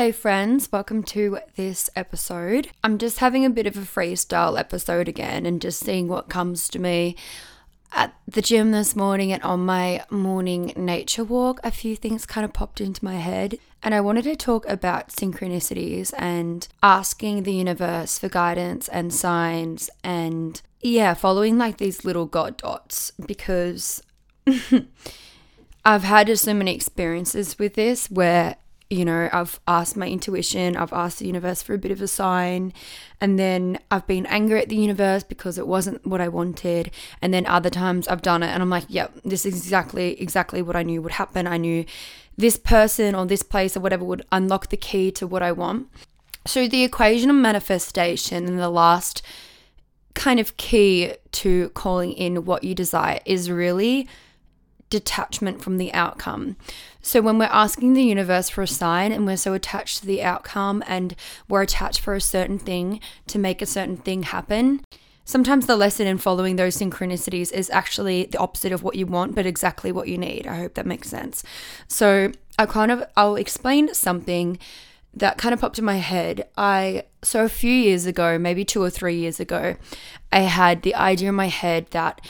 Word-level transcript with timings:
Hey 0.00 0.12
friends, 0.12 0.72
welcome 0.72 1.02
to 1.02 1.40
this 1.56 1.90
episode. 1.94 2.70
I'm 2.82 2.96
just 2.96 3.18
having 3.18 3.44
a 3.44 3.50
bit 3.50 3.66
of 3.66 3.76
a 3.76 3.80
freestyle 3.80 4.58
episode 4.58 5.08
again 5.08 5.44
and 5.44 5.60
just 5.60 5.78
seeing 5.78 6.08
what 6.08 6.30
comes 6.30 6.70
to 6.70 6.78
me. 6.78 7.16
At 7.92 8.14
the 8.26 8.40
gym 8.40 8.70
this 8.70 8.96
morning 8.96 9.30
and 9.30 9.42
on 9.42 9.66
my 9.66 10.02
morning 10.08 10.72
nature 10.74 11.22
walk, 11.22 11.60
a 11.62 11.70
few 11.70 11.96
things 11.96 12.24
kind 12.24 12.46
of 12.46 12.54
popped 12.54 12.80
into 12.80 13.04
my 13.04 13.16
head. 13.16 13.58
And 13.82 13.94
I 13.94 14.00
wanted 14.00 14.24
to 14.24 14.36
talk 14.36 14.66
about 14.66 15.10
synchronicities 15.10 16.14
and 16.16 16.66
asking 16.82 17.42
the 17.42 17.52
universe 17.52 18.18
for 18.18 18.30
guidance 18.30 18.88
and 18.88 19.12
signs 19.12 19.90
and, 20.02 20.62
yeah, 20.80 21.12
following 21.12 21.58
like 21.58 21.76
these 21.76 22.06
little 22.06 22.24
God 22.24 22.56
dots 22.56 23.12
because 23.26 24.02
I've 25.84 26.04
had 26.04 26.38
so 26.38 26.54
many 26.54 26.74
experiences 26.74 27.58
with 27.58 27.74
this 27.74 28.10
where 28.10 28.56
you 28.90 29.04
know, 29.04 29.30
I've 29.32 29.60
asked 29.68 29.96
my 29.96 30.08
intuition, 30.08 30.76
I've 30.76 30.92
asked 30.92 31.20
the 31.20 31.26
universe 31.26 31.62
for 31.62 31.74
a 31.74 31.78
bit 31.78 31.92
of 31.92 32.02
a 32.02 32.08
sign, 32.08 32.72
and 33.20 33.38
then 33.38 33.78
I've 33.88 34.06
been 34.08 34.26
angry 34.26 34.60
at 34.60 34.68
the 34.68 34.76
universe 34.76 35.22
because 35.22 35.58
it 35.58 35.68
wasn't 35.68 36.04
what 36.04 36.20
I 36.20 36.26
wanted. 36.26 36.90
And 37.22 37.32
then 37.32 37.46
other 37.46 37.70
times 37.70 38.08
I've 38.08 38.20
done 38.20 38.42
it 38.42 38.48
and 38.48 38.60
I'm 38.62 38.68
like, 38.68 38.86
yep, 38.88 39.12
this 39.24 39.46
is 39.46 39.54
exactly 39.54 40.20
exactly 40.20 40.60
what 40.60 40.74
I 40.74 40.82
knew 40.82 41.00
would 41.02 41.12
happen. 41.12 41.46
I 41.46 41.56
knew 41.56 41.84
this 42.36 42.56
person 42.56 43.14
or 43.14 43.26
this 43.26 43.44
place 43.44 43.76
or 43.76 43.80
whatever 43.80 44.04
would 44.04 44.26
unlock 44.32 44.70
the 44.70 44.76
key 44.76 45.12
to 45.12 45.26
what 45.26 45.42
I 45.42 45.52
want. 45.52 45.88
So 46.46 46.66
the 46.66 46.82
equation 46.82 47.30
of 47.30 47.36
manifestation 47.36 48.46
and 48.46 48.58
the 48.58 48.70
last 48.70 49.22
kind 50.14 50.40
of 50.40 50.56
key 50.56 51.14
to 51.32 51.68
calling 51.70 52.12
in 52.12 52.44
what 52.44 52.64
you 52.64 52.74
desire 52.74 53.20
is 53.24 53.50
really 53.50 54.08
detachment 54.90 55.62
from 55.62 55.78
the 55.78 55.92
outcome. 55.94 56.56
So, 57.00 57.22
when 57.22 57.38
we're 57.38 57.44
asking 57.46 57.94
the 57.94 58.02
universe 58.02 58.50
for 58.50 58.62
a 58.62 58.66
sign 58.66 59.12
and 59.12 59.24
we're 59.24 59.36
so 59.36 59.54
attached 59.54 60.00
to 60.00 60.06
the 60.06 60.22
outcome 60.22 60.82
and 60.86 61.14
we're 61.48 61.62
attached 61.62 62.00
for 62.00 62.14
a 62.14 62.20
certain 62.20 62.58
thing 62.58 63.00
to 63.28 63.38
make 63.38 63.62
a 63.62 63.66
certain 63.66 63.96
thing 63.96 64.24
happen, 64.24 64.82
sometimes 65.24 65.66
the 65.66 65.76
lesson 65.76 66.06
in 66.06 66.18
following 66.18 66.56
those 66.56 66.76
synchronicities 66.76 67.52
is 67.52 67.70
actually 67.70 68.26
the 68.26 68.38
opposite 68.38 68.72
of 68.72 68.82
what 68.82 68.96
you 68.96 69.06
want, 69.06 69.34
but 69.34 69.46
exactly 69.46 69.92
what 69.92 70.08
you 70.08 70.18
need. 70.18 70.46
I 70.46 70.56
hope 70.56 70.74
that 70.74 70.86
makes 70.86 71.08
sense. 71.08 71.42
So, 71.88 72.32
I 72.58 72.66
kind 72.66 72.90
of 72.90 73.04
I'll 73.16 73.36
explain 73.36 73.94
something 73.94 74.58
that 75.14 75.38
kind 75.38 75.52
of 75.52 75.60
popped 75.60 75.78
in 75.78 75.84
my 75.84 75.96
head. 75.96 76.46
I 76.56 77.04
so 77.22 77.44
a 77.44 77.48
few 77.48 77.72
years 77.72 78.06
ago, 78.06 78.38
maybe 78.38 78.64
2 78.64 78.82
or 78.82 78.90
3 78.90 79.14
years 79.14 79.40
ago, 79.40 79.76
I 80.32 80.40
had 80.40 80.82
the 80.82 80.94
idea 80.94 81.30
in 81.30 81.34
my 81.34 81.48
head 81.48 81.86
that 81.90 82.20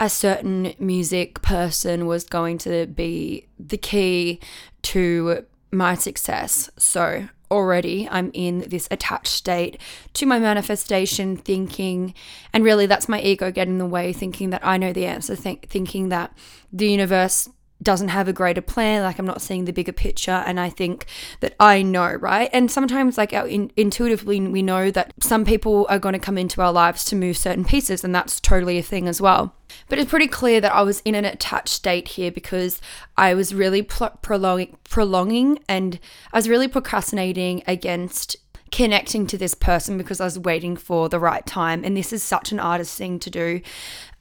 a 0.00 0.08
certain 0.08 0.74
music 0.78 1.42
person 1.42 2.06
was 2.06 2.24
going 2.24 2.58
to 2.58 2.86
be 2.86 3.46
the 3.58 3.76
key 3.76 4.40
to 4.82 5.44
my 5.70 5.94
success. 5.94 6.70
So 6.78 7.28
already 7.50 8.08
I'm 8.10 8.30
in 8.32 8.64
this 8.68 8.88
attached 8.90 9.28
state 9.28 9.78
to 10.14 10.24
my 10.24 10.38
manifestation 10.38 11.36
thinking 11.36 12.14
and 12.52 12.62
really 12.62 12.86
that's 12.86 13.08
my 13.08 13.20
ego 13.20 13.50
getting 13.50 13.74
in 13.74 13.78
the 13.78 13.86
way 13.86 14.12
thinking 14.12 14.50
that 14.50 14.64
I 14.64 14.76
know 14.76 14.92
the 14.92 15.06
answer 15.06 15.34
th- 15.34 15.64
thinking 15.66 16.10
that 16.10 16.32
the 16.72 16.88
universe 16.88 17.48
doesn't 17.82 18.08
have 18.08 18.28
a 18.28 18.32
greater 18.32 18.60
plan 18.60 19.02
like 19.02 19.18
i'm 19.18 19.26
not 19.26 19.40
seeing 19.40 19.64
the 19.64 19.72
bigger 19.72 19.92
picture 19.92 20.42
and 20.46 20.60
i 20.60 20.68
think 20.68 21.06
that 21.40 21.54
i 21.58 21.82
know 21.82 22.12
right 22.14 22.50
and 22.52 22.70
sometimes 22.70 23.16
like 23.16 23.32
our 23.32 23.46
in, 23.46 23.70
intuitively 23.76 24.40
we 24.40 24.62
know 24.62 24.90
that 24.90 25.12
some 25.20 25.44
people 25.44 25.86
are 25.88 25.98
going 25.98 26.12
to 26.12 26.18
come 26.18 26.36
into 26.36 26.60
our 26.60 26.72
lives 26.72 27.04
to 27.04 27.16
move 27.16 27.36
certain 27.36 27.64
pieces 27.64 28.04
and 28.04 28.14
that's 28.14 28.40
totally 28.40 28.78
a 28.78 28.82
thing 28.82 29.08
as 29.08 29.20
well 29.20 29.54
but 29.88 29.98
it's 29.98 30.10
pretty 30.10 30.28
clear 30.28 30.60
that 30.60 30.74
i 30.74 30.82
was 30.82 31.00
in 31.00 31.14
an 31.14 31.24
attached 31.24 31.68
state 31.68 32.08
here 32.08 32.30
because 32.30 32.80
i 33.16 33.32
was 33.34 33.54
really 33.54 33.82
prolonging 33.82 34.76
prolonging 34.84 35.58
and 35.68 35.98
i 36.32 36.38
was 36.38 36.48
really 36.48 36.68
procrastinating 36.68 37.62
against 37.66 38.36
connecting 38.70 39.26
to 39.26 39.36
this 39.36 39.54
person 39.54 39.98
because 39.98 40.20
I 40.20 40.24
was 40.24 40.38
waiting 40.38 40.76
for 40.76 41.08
the 41.08 41.18
right 41.18 41.44
time. 41.44 41.84
And 41.84 41.96
this 41.96 42.12
is 42.12 42.22
such 42.22 42.52
an 42.52 42.60
artist 42.60 42.96
thing 42.96 43.18
to 43.20 43.30
do. 43.30 43.60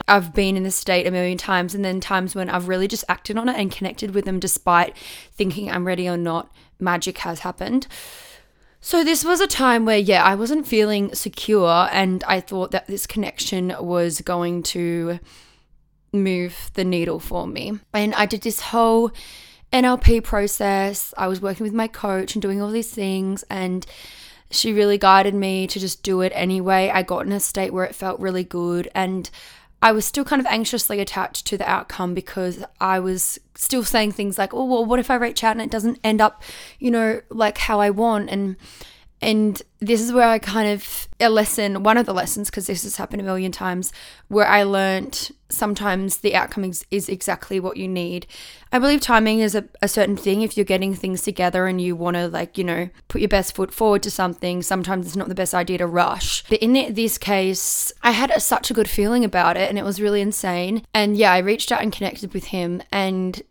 I've 0.10 0.34
been 0.34 0.58
in 0.58 0.64
this 0.64 0.76
state 0.76 1.08
a 1.08 1.12
million 1.12 1.38
times, 1.38 1.76
and 1.76 1.86
then 1.86 2.00
times 2.00 2.36
when 2.36 2.50
I've 2.50 2.68
really 2.68 2.88
just 2.88 3.06
acted 3.08 3.38
on 3.38 3.50
it 3.50 3.58
and 3.58 3.72
connected 3.72 4.14
with 4.14 4.26
them 4.26 4.40
despite 4.40 4.98
thinking 5.34 5.70
I'm 5.70 5.86
ready 5.86 6.08
or 6.10 6.18
not, 6.18 6.52
magic 6.80 7.20
has 7.20 7.40
happened. 7.40 7.88
So, 8.82 9.04
this 9.04 9.26
was 9.26 9.42
a 9.42 9.48
time 9.48 9.86
where, 9.86 9.98
yeah, 9.98 10.24
I 10.24 10.36
wasn't 10.36 10.68
feeling 10.68 11.14
secure, 11.14 11.90
and 11.92 12.24
I 12.26 12.40
thought 12.40 12.72
that 12.72 12.88
this 12.88 13.06
connection 13.06 13.76
was 13.80 14.22
going 14.22 14.64
to 14.64 15.20
move 16.14 16.72
the 16.74 16.86
needle 16.86 17.20
for 17.20 17.46
me. 17.46 17.80
And 17.94 18.16
I 18.16 18.26
did 18.26 18.42
this 18.42 18.62
whole 18.62 19.12
NLP 19.72 20.24
process. 20.24 21.14
I 21.18 21.28
was 21.28 21.42
working 21.42 21.66
with 21.66 21.74
my 21.74 21.88
coach 21.88 22.36
and 22.36 22.42
doing 22.42 22.62
all 22.62 22.72
these 22.72 22.92
things, 22.92 23.44
and 23.50 23.86
she 24.52 24.74
really 24.74 24.98
guided 24.98 25.36
me 25.36 25.68
to 25.68 25.80
just 25.80 26.02
do 26.02 26.22
it 26.22 26.32
anyway. 26.36 26.90
I 26.94 27.04
got 27.04 27.26
in 27.26 27.32
a 27.32 27.40
state 27.40 27.74
where 27.74 27.86
it 27.86 27.96
felt 27.96 28.20
really 28.20 28.44
good 28.44 28.90
and 28.96 29.30
I 29.82 29.92
was 29.92 30.06
still 30.06 30.26
kind 30.26 30.40
of 30.40 30.46
anxiously 30.48 31.00
attached 31.00 31.46
to 31.48 31.58
the 31.58 31.70
outcome 31.70 32.14
because 32.14 32.64
I 32.82 33.00
was 33.00 33.40
still 33.56 33.84
saying 33.84 34.12
things 34.12 34.38
like, 34.38 34.54
"Oh, 34.54 34.66
well, 34.66 34.86
what 34.86 35.00
if 35.00 35.10
I 35.10 35.16
reach 35.16 35.44
out 35.44 35.54
and 35.54 35.62
it 35.62 35.72
doesn't 35.72 36.00
end 36.04 36.20
up, 36.20 36.44
you 36.80 36.92
know, 36.92 37.22
like 37.30 37.58
how 37.60 37.80
I 37.80 37.90
want?" 37.90 38.30
and 38.30 38.58
and 39.22 39.62
this 39.80 40.02
is 40.02 40.12
where 40.12 40.28
I 40.28 40.40
kind 40.40 40.70
of 40.70 41.08
a 41.20 41.30
lesson, 41.30 41.84
one 41.84 41.98
of 41.98 42.06
the 42.06 42.14
lessons, 42.14 42.50
because 42.50 42.68
this 42.68 42.84
has 42.84 42.98
happened 42.98 43.22
a 43.22 43.26
million 43.26 43.52
times, 43.52 43.92
where 44.28 44.48
I 44.48 44.64
learned 44.64 45.32
sometimes 45.50 46.18
the 46.18 46.36
outcome 46.36 46.64
is, 46.64 46.86
is 46.92 47.10
exactly 47.10 47.60
what 47.60 47.76
you 47.76 47.88
need. 47.88 48.28
I 48.72 48.80
believe 48.80 49.02
timing 49.02 49.40
is 49.40 49.56
a, 49.56 49.66
a 49.82 49.88
certain 49.88 50.16
thing. 50.16 50.42
If 50.42 50.56
you're 50.56 50.66
getting 50.66 50.94
things 50.94 51.22
together 51.22 51.66
and 51.66 51.82
you 51.82 51.96
want 51.96 52.16
to, 52.16 52.28
like, 52.28 52.58
you 52.58 52.64
know, 52.64 52.90
put 53.08 53.22
your 53.22 53.30
best 53.30 53.56
foot 53.56 53.74
forward 53.74 54.04
to 54.04 54.12
something, 54.12 54.62
sometimes 54.62 55.08
it's 55.08 55.16
not 55.16 55.28
the 55.28 55.36
best 55.36 55.54
idea 55.54 55.80
to 55.80 55.88
rush. 55.88 56.44
But 56.50 56.60
in 56.60 56.74
the, 56.74 56.90
this 56.90 57.18
case, 57.18 57.92
I 58.04 58.12
had 58.12 58.32
a, 58.32 58.40
such 58.40 58.72
a 58.72 58.74
good 58.74 58.90
feeling 58.90 59.26
about 59.26 59.58
it 59.58 59.70
and 59.70 59.78
it 59.78 59.86
was 59.86 60.02
really 60.02 60.22
insane. 60.22 60.84
And 60.94 61.18
yeah, 61.18 61.34
I 61.34 61.40
reached 61.40 61.72
out 61.72 61.82
and 61.82 61.92
connected 61.92 62.34
with 62.34 62.46
him 62.46 62.82
and 62.92 63.42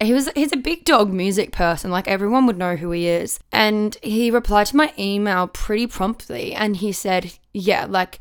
he 0.00 0.12
was 0.12 0.28
he's 0.34 0.52
a 0.52 0.56
big 0.56 0.84
dog 0.84 1.12
music 1.12 1.52
person 1.52 1.90
like 1.90 2.08
everyone 2.08 2.46
would 2.46 2.58
know 2.58 2.76
who 2.76 2.90
he 2.90 3.06
is. 3.06 3.38
And 3.52 3.96
he 4.02 4.30
replied 4.30 4.66
to 4.68 4.76
my 4.76 4.92
email 4.98 5.46
pretty 5.46 5.86
promptly 5.86 6.54
and 6.54 6.76
he 6.76 6.92
said 6.92 7.32
yeah 7.52 7.86
like 7.88 8.18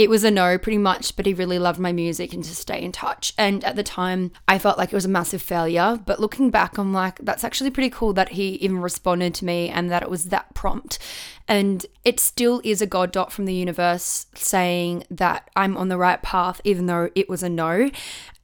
it 0.00 0.08
was 0.08 0.24
a 0.24 0.30
no 0.30 0.56
pretty 0.56 0.78
much, 0.78 1.14
but 1.14 1.26
he 1.26 1.34
really 1.34 1.58
loved 1.58 1.78
my 1.78 1.92
music 1.92 2.32
and 2.32 2.42
to 2.42 2.56
stay 2.56 2.80
in 2.80 2.90
touch. 2.90 3.34
And 3.36 3.62
at 3.64 3.76
the 3.76 3.82
time, 3.82 4.32
I 4.48 4.58
felt 4.58 4.78
like 4.78 4.90
it 4.90 4.94
was 4.94 5.04
a 5.04 5.10
massive 5.10 5.42
failure. 5.42 6.00
But 6.06 6.18
looking 6.18 6.48
back, 6.48 6.78
I'm 6.78 6.94
like, 6.94 7.18
that's 7.18 7.44
actually 7.44 7.68
pretty 7.68 7.90
cool 7.90 8.14
that 8.14 8.30
he 8.30 8.52
even 8.62 8.78
responded 8.78 9.34
to 9.34 9.44
me 9.44 9.68
and 9.68 9.90
that 9.90 10.02
it 10.02 10.08
was 10.08 10.24
that 10.30 10.54
prompt. 10.54 10.98
And 11.46 11.84
it 12.02 12.18
still 12.18 12.62
is 12.64 12.80
a 12.80 12.86
God 12.86 13.12
dot 13.12 13.30
from 13.30 13.44
the 13.44 13.52
universe 13.52 14.24
saying 14.34 15.04
that 15.10 15.50
I'm 15.54 15.76
on 15.76 15.88
the 15.88 15.98
right 15.98 16.22
path, 16.22 16.62
even 16.64 16.86
though 16.86 17.10
it 17.14 17.28
was 17.28 17.42
a 17.42 17.50
no. 17.50 17.90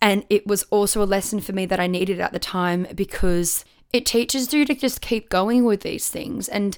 And 0.03 0.27
it 0.28 0.47
was 0.47 0.65
also 0.65 1.03
a 1.03 1.05
lesson 1.05 1.41
for 1.41 1.55
me 1.55 1.65
that 1.65 1.81
I 1.81 1.87
needed 1.87 2.21
at 2.21 2.34
the 2.34 2.38
time 2.38 2.87
because 2.94 3.65
it 3.94 4.05
teaches 4.05 4.53
you 4.53 4.67
to 4.67 4.75
just 4.75 5.00
keep 5.00 5.31
going 5.31 5.65
with 5.65 5.81
these 5.81 6.11
things. 6.11 6.50
And 6.50 6.77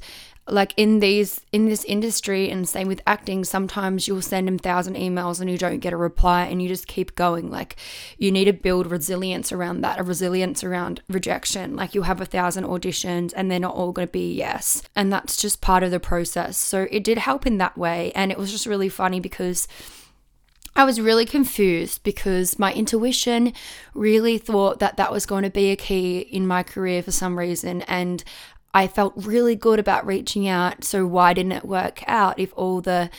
like 0.50 0.72
in 0.76 1.00
these 1.00 1.40
in 1.52 1.66
this 1.66 1.84
industry 1.84 2.50
and 2.50 2.68
same 2.68 2.88
with 2.88 3.00
acting 3.06 3.44
sometimes 3.44 4.08
you'll 4.08 4.22
send 4.22 4.46
them 4.46 4.58
thousand 4.58 4.94
emails 4.96 5.40
and 5.40 5.50
you 5.50 5.58
don't 5.58 5.78
get 5.78 5.92
a 5.92 5.96
reply 5.96 6.44
and 6.44 6.62
you 6.62 6.68
just 6.68 6.86
keep 6.86 7.14
going. 7.14 7.50
Like 7.50 7.76
you 8.18 8.30
need 8.30 8.46
to 8.46 8.52
build 8.52 8.90
resilience 8.90 9.52
around 9.52 9.80
that 9.82 9.98
a 9.98 10.02
resilience 10.02 10.64
around 10.64 11.02
rejection. 11.08 11.76
Like 11.76 11.94
you'll 11.94 12.04
have 12.04 12.20
a 12.20 12.26
thousand 12.26 12.64
auditions 12.64 13.32
and 13.36 13.50
they're 13.50 13.58
not 13.58 13.74
all 13.74 13.92
going 13.92 14.08
to 14.08 14.12
be 14.12 14.34
yes. 14.34 14.82
And 14.96 15.12
that's 15.12 15.36
just 15.36 15.60
part 15.60 15.82
of 15.82 15.90
the 15.90 16.00
process. 16.00 16.56
So 16.56 16.86
it 16.90 17.04
did 17.04 17.18
help 17.18 17.46
in 17.46 17.58
that 17.58 17.76
way. 17.76 18.12
And 18.14 18.30
it 18.30 18.38
was 18.38 18.50
just 18.50 18.66
really 18.66 18.88
funny 18.88 19.20
because 19.20 19.68
I 20.78 20.84
was 20.84 21.00
really 21.00 21.26
confused 21.26 22.04
because 22.04 22.56
my 22.56 22.72
intuition 22.72 23.52
really 23.94 24.38
thought 24.38 24.78
that 24.78 24.96
that 24.96 25.10
was 25.10 25.26
going 25.26 25.42
to 25.42 25.50
be 25.50 25.70
a 25.72 25.76
key 25.76 26.20
in 26.20 26.46
my 26.46 26.62
career 26.62 27.02
for 27.02 27.10
some 27.10 27.36
reason. 27.36 27.82
And 27.82 28.22
I 28.78 28.86
felt 28.86 29.12
really 29.16 29.56
good 29.56 29.80
about 29.80 30.06
reaching 30.06 30.46
out. 30.46 30.84
So 30.84 31.04
why 31.04 31.34
didn't 31.34 31.50
it 31.50 31.64
work 31.64 32.04
out 32.06 32.38
if 32.38 32.52
all 32.54 32.80
the 32.80 33.10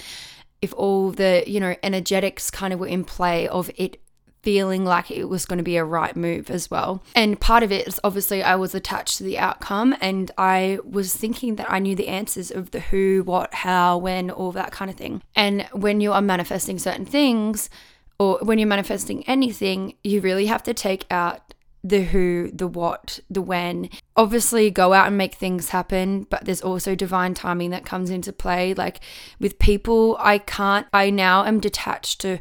if 0.61 0.73
all 0.73 1.11
the, 1.11 1.43
you 1.47 1.59
know, 1.59 1.75
energetics 1.83 2.49
kind 2.49 2.73
of 2.73 2.79
were 2.79 2.87
in 2.87 3.03
play 3.03 3.45
of 3.45 3.69
it 3.75 3.99
feeling 4.41 4.85
like 4.85 5.11
it 5.11 5.25
was 5.25 5.45
going 5.45 5.57
to 5.57 5.63
be 5.63 5.75
a 5.75 5.83
right 5.83 6.15
move 6.15 6.49
as 6.49 6.71
well. 6.71 7.03
And 7.13 7.37
part 7.41 7.61
of 7.61 7.73
it 7.73 7.89
is 7.89 7.99
obviously 8.05 8.41
I 8.41 8.55
was 8.55 8.73
attached 8.73 9.17
to 9.17 9.23
the 9.25 9.37
outcome 9.37 9.93
and 9.99 10.31
I 10.37 10.79
was 10.85 11.13
thinking 11.13 11.57
that 11.57 11.69
I 11.69 11.79
knew 11.79 11.93
the 11.93 12.07
answers 12.07 12.51
of 12.51 12.71
the 12.71 12.79
who, 12.79 13.23
what, 13.25 13.53
how, 13.53 13.97
when, 13.97 14.31
all 14.31 14.53
that 14.53 14.71
kind 14.71 14.89
of 14.89 14.95
thing. 14.95 15.21
And 15.35 15.67
when 15.73 15.99
you 15.99 16.13
are 16.13 16.21
manifesting 16.21 16.79
certain 16.79 17.05
things 17.05 17.69
or 18.17 18.39
when 18.41 18.59
you're 18.59 18.67
manifesting 18.67 19.27
anything, 19.27 19.95
you 20.05 20.21
really 20.21 20.45
have 20.45 20.63
to 20.63 20.73
take 20.73 21.05
out 21.11 21.48
the 21.83 22.03
who, 22.03 22.51
the 22.51 22.67
what, 22.67 23.19
the 23.29 23.41
when. 23.41 23.89
Obviously, 24.15 24.69
go 24.69 24.93
out 24.93 25.07
and 25.07 25.17
make 25.17 25.35
things 25.35 25.69
happen, 25.69 26.23
but 26.29 26.45
there's 26.45 26.61
also 26.61 26.95
divine 26.95 27.33
timing 27.33 27.69
that 27.71 27.85
comes 27.85 28.09
into 28.09 28.33
play. 28.33 28.73
Like 28.73 28.99
with 29.39 29.59
people, 29.59 30.17
I 30.19 30.39
can't, 30.39 30.87
I 30.93 31.09
now 31.09 31.45
am 31.45 31.59
detached 31.59 32.21
to 32.21 32.39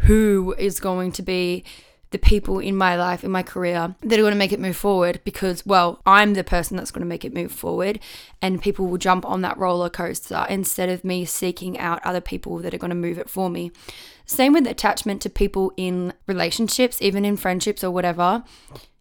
who 0.00 0.54
is 0.58 0.78
going 0.78 1.12
to 1.12 1.22
be 1.22 1.64
the 2.10 2.18
people 2.18 2.60
in 2.60 2.76
my 2.76 2.96
life, 2.96 3.24
in 3.24 3.30
my 3.30 3.42
career, 3.42 3.94
that 4.00 4.18
are 4.18 4.22
going 4.22 4.32
to 4.32 4.38
make 4.38 4.52
it 4.52 4.60
move 4.60 4.76
forward 4.76 5.20
because, 5.24 5.66
well, 5.66 6.00
I'm 6.06 6.34
the 6.34 6.44
person 6.44 6.76
that's 6.76 6.92
going 6.92 7.00
to 7.00 7.08
make 7.08 7.24
it 7.24 7.34
move 7.34 7.50
forward. 7.50 7.98
And 8.40 8.62
people 8.62 8.86
will 8.86 8.98
jump 8.98 9.26
on 9.26 9.42
that 9.42 9.58
roller 9.58 9.90
coaster 9.90 10.46
instead 10.48 10.88
of 10.88 11.04
me 11.04 11.24
seeking 11.24 11.78
out 11.78 12.04
other 12.04 12.20
people 12.20 12.58
that 12.58 12.72
are 12.72 12.78
going 12.78 12.90
to 12.90 12.94
move 12.94 13.18
it 13.18 13.28
for 13.28 13.50
me. 13.50 13.72
Same 14.26 14.52
with 14.52 14.66
attachment 14.66 15.22
to 15.22 15.30
people 15.30 15.72
in 15.76 16.12
relationships, 16.26 16.98
even 17.00 17.24
in 17.24 17.36
friendships 17.36 17.82
or 17.82 17.90
whatever. 17.90 18.44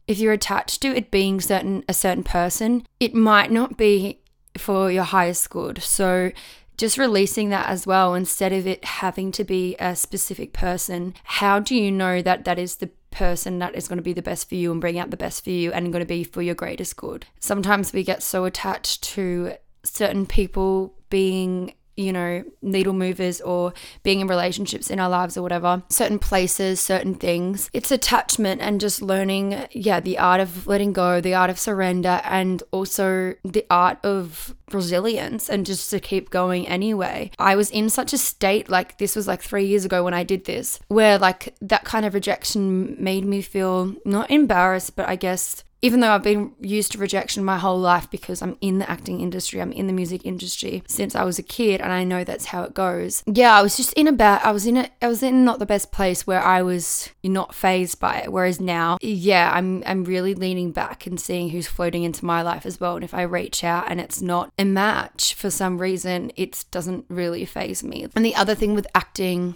If 0.07 0.19
you're 0.19 0.33
attached 0.33 0.81
to 0.83 0.95
it 0.95 1.11
being 1.11 1.41
certain 1.41 1.83
a 1.89 1.93
certain 1.93 2.23
person, 2.23 2.85
it 2.99 3.15
might 3.15 3.51
not 3.51 3.75
be 3.75 4.21
for 4.57 4.91
your 4.91 5.03
highest 5.03 5.49
good. 5.49 5.81
So 5.81 6.31
just 6.77 6.97
releasing 6.97 7.49
that 7.49 7.67
as 7.67 7.87
well 7.87 8.13
instead 8.13 8.53
of 8.53 8.67
it 8.67 8.83
having 8.85 9.31
to 9.33 9.43
be 9.43 9.75
a 9.79 9.95
specific 9.95 10.53
person. 10.53 11.13
How 11.23 11.59
do 11.59 11.75
you 11.75 11.91
know 11.91 12.21
that 12.21 12.45
that 12.45 12.59
is 12.59 12.77
the 12.77 12.91
person 13.11 13.59
that 13.59 13.75
is 13.75 13.87
going 13.87 13.97
to 13.97 14.03
be 14.03 14.13
the 14.13 14.21
best 14.21 14.49
for 14.49 14.55
you 14.55 14.71
and 14.71 14.81
bring 14.81 14.99
out 14.99 15.09
the 15.09 15.17
best 15.17 15.43
for 15.43 15.49
you 15.49 15.71
and 15.71 15.91
going 15.91 16.03
to 16.03 16.07
be 16.07 16.23
for 16.23 16.41
your 16.41 16.55
greatest 16.55 16.97
good? 16.97 17.25
Sometimes 17.39 17.93
we 17.93 18.03
get 18.03 18.21
so 18.21 18.45
attached 18.45 19.03
to 19.03 19.53
certain 19.83 20.25
people 20.25 20.93
being 21.09 21.73
you 21.97 22.11
know, 22.11 22.43
needle 22.61 22.93
movers 22.93 23.41
or 23.41 23.73
being 24.03 24.19
in 24.19 24.27
relationships 24.27 24.89
in 24.89 24.99
our 24.99 25.09
lives 25.09 25.37
or 25.37 25.41
whatever, 25.41 25.83
certain 25.89 26.19
places, 26.19 26.81
certain 26.81 27.15
things. 27.15 27.69
It's 27.73 27.91
attachment 27.91 28.61
and 28.61 28.81
just 28.81 29.01
learning, 29.01 29.67
yeah, 29.71 29.99
the 29.99 30.17
art 30.17 30.41
of 30.41 30.67
letting 30.67 30.93
go, 30.93 31.21
the 31.21 31.33
art 31.33 31.49
of 31.49 31.59
surrender, 31.59 32.21
and 32.23 32.61
also 32.71 33.35
the 33.43 33.65
art 33.69 33.97
of 34.03 34.55
resilience 34.71 35.49
and 35.49 35.65
just 35.65 35.89
to 35.91 35.99
keep 35.99 36.29
going 36.29 36.67
anyway. 36.67 37.31
I 37.37 37.55
was 37.55 37.69
in 37.69 37.89
such 37.89 38.13
a 38.13 38.17
state 38.17 38.69
like 38.69 38.97
this 38.97 39.15
was 39.15 39.27
like 39.27 39.41
three 39.41 39.65
years 39.65 39.85
ago 39.85 40.03
when 40.03 40.13
I 40.13 40.23
did 40.23 40.45
this, 40.45 40.79
where 40.87 41.17
like 41.17 41.55
that 41.61 41.83
kind 41.83 42.05
of 42.05 42.13
rejection 42.13 43.01
made 43.01 43.25
me 43.25 43.41
feel 43.41 43.95
not 44.05 44.31
embarrassed, 44.31 44.95
but 44.95 45.07
I 45.07 45.15
guess 45.15 45.63
even 45.85 45.99
though 45.99 46.09
I've 46.09 46.23
been 46.23 46.51
used 46.59 46.93
to 46.93 46.97
rejection 46.97 47.45
my 47.45 47.59
whole 47.59 47.77
life 47.77 48.09
because 48.09 48.41
I'm 48.41 48.57
in 48.59 48.79
the 48.79 48.89
acting 48.89 49.21
industry, 49.21 49.61
I'm 49.61 49.71
in 49.71 49.85
the 49.85 49.93
music 49.93 50.25
industry 50.25 50.81
since 50.87 51.13
I 51.13 51.23
was 51.23 51.37
a 51.37 51.43
kid 51.43 51.79
and 51.79 51.91
I 51.91 52.03
know 52.03 52.23
that's 52.23 52.45
how 52.45 52.63
it 52.63 52.73
goes. 52.73 53.21
Yeah, 53.27 53.55
I 53.55 53.61
was 53.61 53.77
just 53.77 53.93
in 53.93 54.07
a 54.07 54.11
bad 54.11 54.41
I 54.43 54.51
was 54.51 54.65
in 54.65 54.77
a 54.77 54.89
I 54.99 55.07
was 55.07 55.21
in 55.21 55.45
not 55.45 55.59
the 55.59 55.65
best 55.67 55.91
place 55.91 56.25
where 56.25 56.41
I 56.41 56.63
was 56.63 57.11
not 57.23 57.53
phased 57.53 57.99
by 57.99 58.21
it. 58.21 58.31
Whereas 58.31 58.59
now, 58.59 58.97
yeah, 58.99 59.51
I'm 59.53 59.83
I'm 59.85 60.05
really 60.05 60.33
leaning 60.33 60.71
back 60.71 61.05
and 61.05 61.19
seeing 61.19 61.49
who's 61.49 61.67
floating 61.67 62.01
into 62.01 62.25
my 62.25 62.41
life 62.41 62.65
as 62.65 62.79
well. 62.79 62.95
And 62.95 63.03
if 63.03 63.13
I 63.13 63.21
reach 63.21 63.63
out 63.63 63.85
and 63.87 64.01
it's 64.01 64.23
not 64.23 64.51
a 64.57 64.65
match 64.65 65.35
for 65.35 65.51
some 65.51 65.77
reason, 65.77 66.31
it 66.35 66.65
doesn't 66.71 67.05
really 67.09 67.45
phase 67.45 67.83
me. 67.83 68.07
And 68.15 68.25
the 68.25 68.33
other 68.33 68.55
thing 68.55 68.73
with 68.73 68.87
acting 68.95 69.55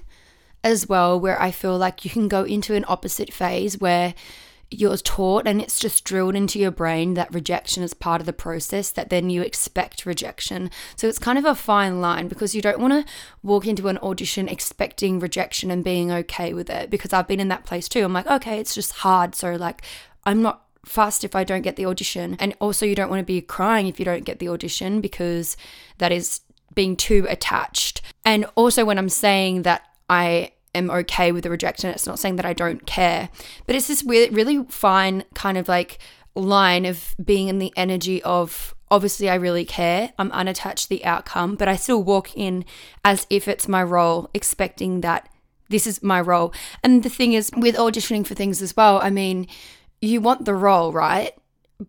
as 0.64 0.88
well, 0.88 1.20
where 1.20 1.42
I 1.42 1.50
feel 1.50 1.76
like 1.76 2.06
you 2.06 2.12
can 2.12 2.28
go 2.28 2.44
into 2.44 2.76
an 2.76 2.86
opposite 2.88 3.34
phase 3.34 3.80
where 3.80 4.14
you're 4.72 4.98
taught 4.98 5.48
and 5.48 5.62
it's 5.62 5.80
just 5.80 6.04
drilled 6.04 6.36
into 6.36 6.60
your 6.60 6.72
brain 6.72 7.16
that 7.16 7.34
rejection 7.34 7.82
is 7.82 7.94
part 7.94 8.22
of 8.22 8.26
the 8.26 8.34
process, 8.34 8.92
that 8.92 9.10
then 9.10 9.30
you 9.30 9.42
expect 9.42 10.06
rejection. 10.06 10.70
So 10.96 11.08
it's 11.08 11.20
kind 11.20 11.40
of 11.40 11.46
a 11.46 11.56
fine 11.56 12.02
line 12.02 12.28
because 12.28 12.54
you 12.54 12.62
don't 12.62 12.80
want 12.80 12.94
to 12.94 13.12
walk 13.42 13.66
into 13.66 13.88
an 13.88 13.98
audition 14.00 14.48
expecting 14.48 15.20
rejection 15.20 15.72
and 15.72 15.84
being 15.84 16.12
okay 16.12 16.54
with 16.54 16.70
it 16.70 16.90
because 16.90 17.14
I've 17.14 17.28
been 17.28 17.40
in 17.40 17.48
that 17.48 17.66
place 17.66 17.90
too. 17.90 18.04
I'm 18.04 18.14
like, 18.14 18.28
okay, 18.28 18.60
it's 18.60 18.76
just 18.76 18.94
hard. 18.94 19.34
So, 19.34 19.56
like, 19.56 19.82
I'm 20.24 20.42
not 20.42 20.66
fussed 20.86 21.24
if 21.24 21.36
I 21.36 21.44
don't 21.44 21.62
get 21.62 21.76
the 21.76 21.86
audition. 21.86 22.38
And 22.40 22.56
also, 22.60 22.86
you 22.86 22.96
don't 22.96 23.10
want 23.10 23.22
to 23.22 23.26
be 23.26 23.42
crying 23.42 23.88
if 23.88 24.00
you 24.00 24.06
don't 24.06 24.26
get 24.26 24.40
the 24.40 24.50
audition 24.50 25.02
because 25.02 25.58
that 25.98 26.12
is 26.12 26.42
being 26.76 26.96
too 26.96 27.26
attached. 27.28 28.02
And 28.24 28.46
also, 28.56 28.86
when 28.86 29.00
I'm 29.00 29.10
saying 29.10 29.64
that 29.64 29.84
I 30.10 30.52
am 30.76 30.90
okay 30.90 31.32
with 31.32 31.44
the 31.44 31.50
rejection. 31.50 31.90
It's 31.90 32.08
not 32.08 32.20
saying 32.20 32.36
that 32.38 32.46
I 32.46 32.54
don't 32.54 32.86
care, 32.86 33.30
but 33.66 33.76
it's 33.76 33.88
this 33.88 34.04
really, 34.04 34.30
really 34.34 34.66
fine 34.70 35.24
kind 35.34 35.58
of 35.58 35.68
like 35.68 36.00
line 36.36 36.86
of 36.86 37.16
being 37.24 37.48
in 37.48 37.60
the 37.60 37.74
energy 37.76 38.22
of 38.24 38.76
obviously 38.92 39.30
I 39.30 39.36
really 39.36 39.66
care. 39.66 40.14
I'm 40.18 40.32
unattached 40.32 40.84
to 40.84 40.90
the 40.90 41.06
outcome, 41.06 41.56
but 41.56 41.68
I 41.68 41.76
still 41.76 42.04
walk 42.04 42.36
in 42.36 42.66
as 43.04 43.28
if 43.30 43.48
it's 43.48 43.68
my 43.68 43.84
role, 43.84 44.30
expecting 44.34 45.02
that 45.02 45.30
this 45.70 45.86
is 45.86 46.02
my 46.02 46.20
role. 46.20 46.54
And 46.84 47.04
the 47.04 47.10
thing 47.10 47.34
is, 47.34 47.52
with 47.56 47.76
auditioning 47.76 48.26
for 48.26 48.34
things 48.34 48.62
as 48.62 48.76
well, 48.76 49.00
I 49.02 49.10
mean, 49.10 49.48
you 50.02 50.22
want 50.22 50.46
the 50.46 50.56
role, 50.56 50.92
right? 50.92 51.34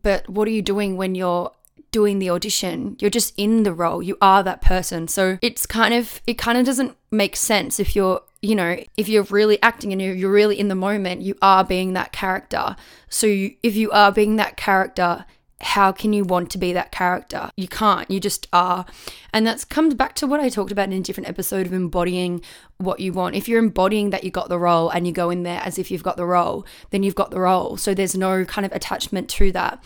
But 0.02 0.28
what 0.28 0.46
are 0.46 0.52
you 0.52 0.62
doing 0.62 0.96
when 0.96 1.14
you're 1.14 1.52
doing 1.90 2.18
the 2.18 2.30
audition. 2.30 2.96
You're 3.00 3.10
just 3.10 3.34
in 3.36 3.62
the 3.62 3.72
role. 3.72 4.02
You 4.02 4.16
are 4.20 4.42
that 4.42 4.62
person. 4.62 5.08
So 5.08 5.38
it's 5.42 5.66
kind 5.66 5.94
of, 5.94 6.20
it 6.26 6.34
kind 6.34 6.58
of 6.58 6.64
doesn't 6.64 6.96
make 7.10 7.36
sense 7.36 7.80
if 7.80 7.96
you're, 7.96 8.22
you 8.42 8.54
know, 8.54 8.82
if 8.96 9.08
you're 9.08 9.24
really 9.24 9.62
acting 9.62 9.92
and 9.92 10.00
you're 10.00 10.32
really 10.32 10.58
in 10.58 10.68
the 10.68 10.74
moment, 10.74 11.20
you 11.20 11.36
are 11.42 11.64
being 11.64 11.92
that 11.92 12.12
character. 12.12 12.74
So 13.08 13.26
you, 13.26 13.56
if 13.62 13.76
you 13.76 13.90
are 13.90 14.10
being 14.10 14.36
that 14.36 14.56
character, 14.56 15.26
how 15.60 15.92
can 15.92 16.12
you 16.12 16.24
want 16.24 16.50
to 16.52 16.58
be 16.58 16.72
that 16.72 16.90
character? 16.90 17.50
You 17.56 17.68
can't, 17.68 18.10
you 18.10 18.18
just 18.18 18.46
are. 18.52 18.86
And 19.32 19.46
that 19.46 19.68
comes 19.68 19.94
back 19.94 20.14
to 20.16 20.26
what 20.26 20.40
I 20.40 20.48
talked 20.48 20.72
about 20.72 20.88
in 20.88 20.94
a 20.94 21.00
different 21.00 21.28
episode 21.28 21.66
of 21.66 21.72
embodying 21.74 22.42
what 22.80 23.00
you 23.00 23.12
want. 23.12 23.36
If 23.36 23.48
you're 23.48 23.58
embodying 23.58 24.10
that 24.10 24.24
you 24.24 24.30
got 24.30 24.48
the 24.48 24.58
role 24.58 24.90
and 24.90 25.06
you 25.06 25.12
go 25.12 25.30
in 25.30 25.42
there 25.42 25.60
as 25.62 25.78
if 25.78 25.90
you've 25.90 26.02
got 26.02 26.16
the 26.16 26.26
role, 26.26 26.66
then 26.90 27.02
you've 27.02 27.14
got 27.14 27.30
the 27.30 27.40
role. 27.40 27.76
So 27.76 27.94
there's 27.94 28.16
no 28.16 28.44
kind 28.44 28.64
of 28.64 28.72
attachment 28.72 29.28
to 29.30 29.52
that. 29.52 29.82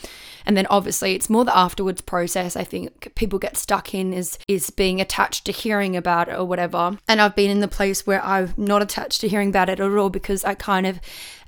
And 0.47 0.57
then 0.57 0.67
obviously 0.69 1.15
it's 1.15 1.31
more 1.31 1.45
the 1.45 1.57
afterwards 1.57 2.03
process 2.03 2.55
I 2.55 2.65
think 2.65 3.15
people 3.15 3.39
get 3.39 3.57
stuck 3.57 3.95
in 3.95 4.13
is 4.13 4.39
is 4.47 4.71
being 4.71 5.01
attached 5.01 5.47
to 5.47 5.53
hearing 5.53 5.97
about 5.97 6.29
it 6.29 6.35
or 6.35 6.45
whatever. 6.45 6.99
And 7.09 7.21
I've 7.21 7.35
been 7.35 7.51
in 7.51 7.61
the 7.61 7.69
place 7.69 8.07
where 8.07 8.23
I'm 8.25 8.53
not 8.57 8.83
attached 8.83 9.21
to 9.23 9.29
hearing 9.29 9.49
about 9.49 9.69
it 9.69 9.81
at 9.81 9.91
all 9.91 10.11
because 10.11 10.45
I 10.45 10.55
kind 10.55 10.87
of 10.87 11.01